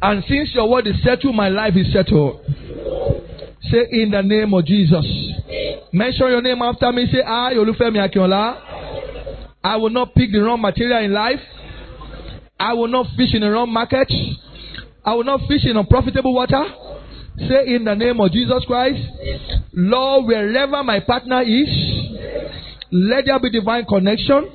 [0.03, 2.41] And since your word is settled, my life is settled.
[3.70, 5.05] Say, in the name of Jesus.
[5.93, 7.07] Mention your name after me.
[7.12, 7.99] Say, I, Olufemi.
[9.62, 11.41] I will not pick the wrong material in life.
[12.59, 14.11] I will not fish in the wrong market.
[15.05, 16.62] I will not fish in unprofitable water.
[17.38, 19.01] Say in the name of Jesus Christ,
[19.72, 21.68] Lord, wherever my partner is,
[22.91, 24.51] let there be divine connection.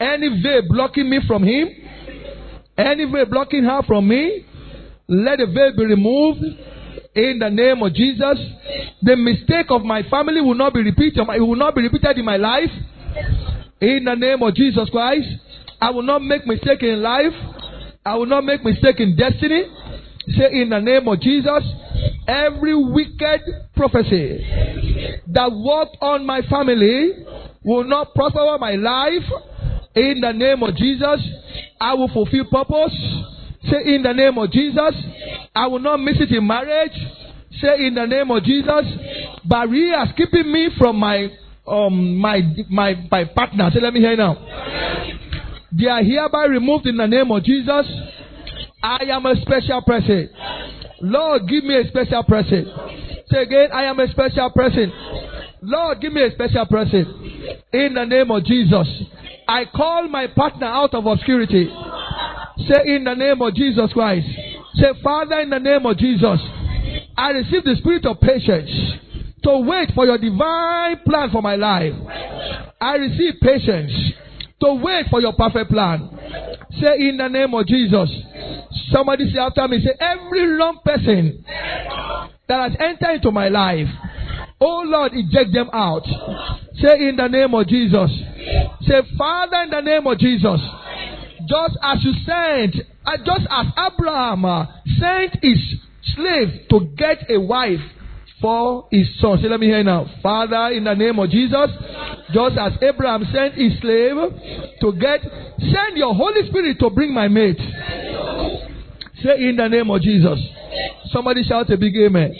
[0.00, 1.68] Any veil blocking me from him,
[2.76, 4.44] any veil blocking her from me,
[5.08, 6.42] let the veil be removed
[7.14, 8.38] in the name of Jesus.
[9.02, 11.18] The mistake of my family will not be repeated.
[11.18, 12.70] It will not be repeated in my life.
[13.80, 15.26] In the name of Jesus Christ,
[15.80, 17.32] I will not make mistake in life.
[18.04, 19.64] I will not make mistake in destiny.
[20.36, 21.62] Say in the name of Jesus,
[22.26, 23.40] every wicked
[23.74, 24.44] prophecy
[25.28, 27.12] that worked on my family
[27.64, 29.24] will not prosper my life.
[29.94, 31.20] In the name of Jesus,
[31.80, 32.94] I will fulfill purpose.
[33.70, 34.94] Say in the name of Jesus,
[35.54, 36.92] I will not miss it in marriage.
[37.60, 38.84] Say in the name of Jesus,
[39.44, 41.28] barriers keeping me from my
[41.66, 43.70] um my my my partner.
[43.72, 44.34] Say let me hear now.
[45.72, 47.86] They are hereby removed in the name of Jesus.
[48.82, 50.30] I am a special person.
[51.00, 52.70] Lord, give me a special person.
[53.30, 54.92] Say again, I am a special person.
[55.60, 57.04] Lord, give me a special person.
[57.72, 58.86] In the name of Jesus.
[59.48, 61.68] I call my partner out of obscurity.
[62.68, 64.26] Say in the name of Jesus Christ.
[64.74, 66.38] Say, Father, in the name of Jesus,
[67.16, 68.70] I receive the spirit of patience
[69.44, 71.94] to wait for your divine plan for my life.
[72.80, 73.92] I receive patience
[74.60, 76.10] to wait for your perfect plan.
[76.80, 78.10] Say in the name of Jesus.
[78.92, 81.44] Somebody say after me, say every wrong person
[82.48, 83.88] that has entered into my life.
[84.60, 86.04] Oh Lord, eject them out.
[86.74, 88.10] Say in the name of Jesus.
[88.82, 90.60] Say, Father, in the name of Jesus.
[91.46, 92.76] Just as you sent,
[93.06, 94.66] uh, just as Abraham uh,
[94.98, 95.58] sent his
[96.14, 97.80] slave to get a wife
[98.40, 99.38] for his son.
[99.40, 100.06] Say, let me hear now.
[100.22, 101.70] Father, in the name of Jesus,
[102.32, 104.16] just as Abraham sent his slave
[104.80, 105.20] to get,
[105.58, 107.58] send your Holy Spirit to bring my mate.
[109.22, 110.38] Say, in the name of Jesus.
[111.12, 112.34] Somebody shout a big amen.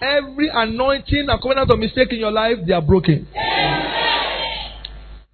[0.00, 3.26] Every anointing and covenant of mistake in your life, they are broken.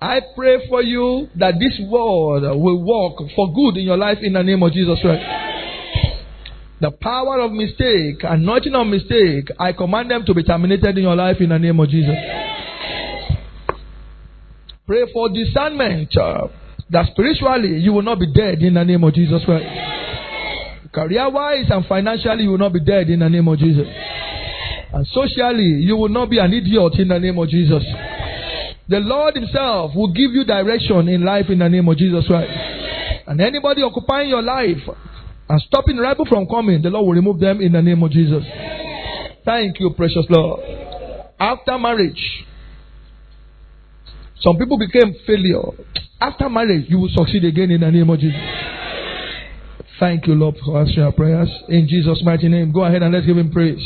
[0.01, 4.33] I pray for you that this word will work for good in your life in
[4.33, 5.23] the name of Jesus Christ.
[6.81, 11.15] The power of mistake, anointing of mistake, I command them to be terminated in your
[11.15, 12.17] life in the name of Jesus.
[14.85, 16.11] Pray for discernment
[16.93, 19.67] that spiritually you will not be dead in the name of Jesus Christ.
[20.93, 23.89] Career wise and financially you will not be dead in the name of Jesus.
[24.93, 27.83] And socially you will not be an idiot in the name of Jesus.
[28.89, 32.53] The Lord Himself will give you direction in life in the name of Jesus Christ.
[33.27, 34.83] And anybody occupying your life
[35.49, 38.45] and stopping rebel from coming, the Lord will remove them in the name of Jesus.
[39.47, 40.61] Thank you, precious Lord.
[41.41, 42.45] After marriage,
[44.43, 45.63] some people became failure.
[46.21, 48.41] After marriage, you will succeed again in the name of Jesus.
[50.01, 51.49] Thank you, Lord, for answering our prayers.
[51.69, 53.79] In Jesus' mighty name, go ahead and let's give him praise.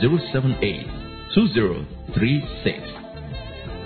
[0.00, 0.86] 078
[1.34, 2.78] 2036.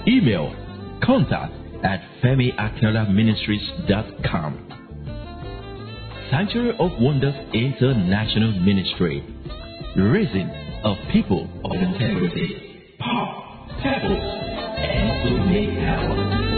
[0.06, 0.54] Email
[1.02, 1.52] contact
[1.84, 4.66] at femiakelaministries.com.
[6.30, 9.24] Sanctuary of Wonders International Ministry,
[9.96, 10.48] raising
[10.84, 12.69] a people of integrity,
[13.00, 13.42] power,
[13.82, 14.24] purpose,
[14.78, 16.49] and to make.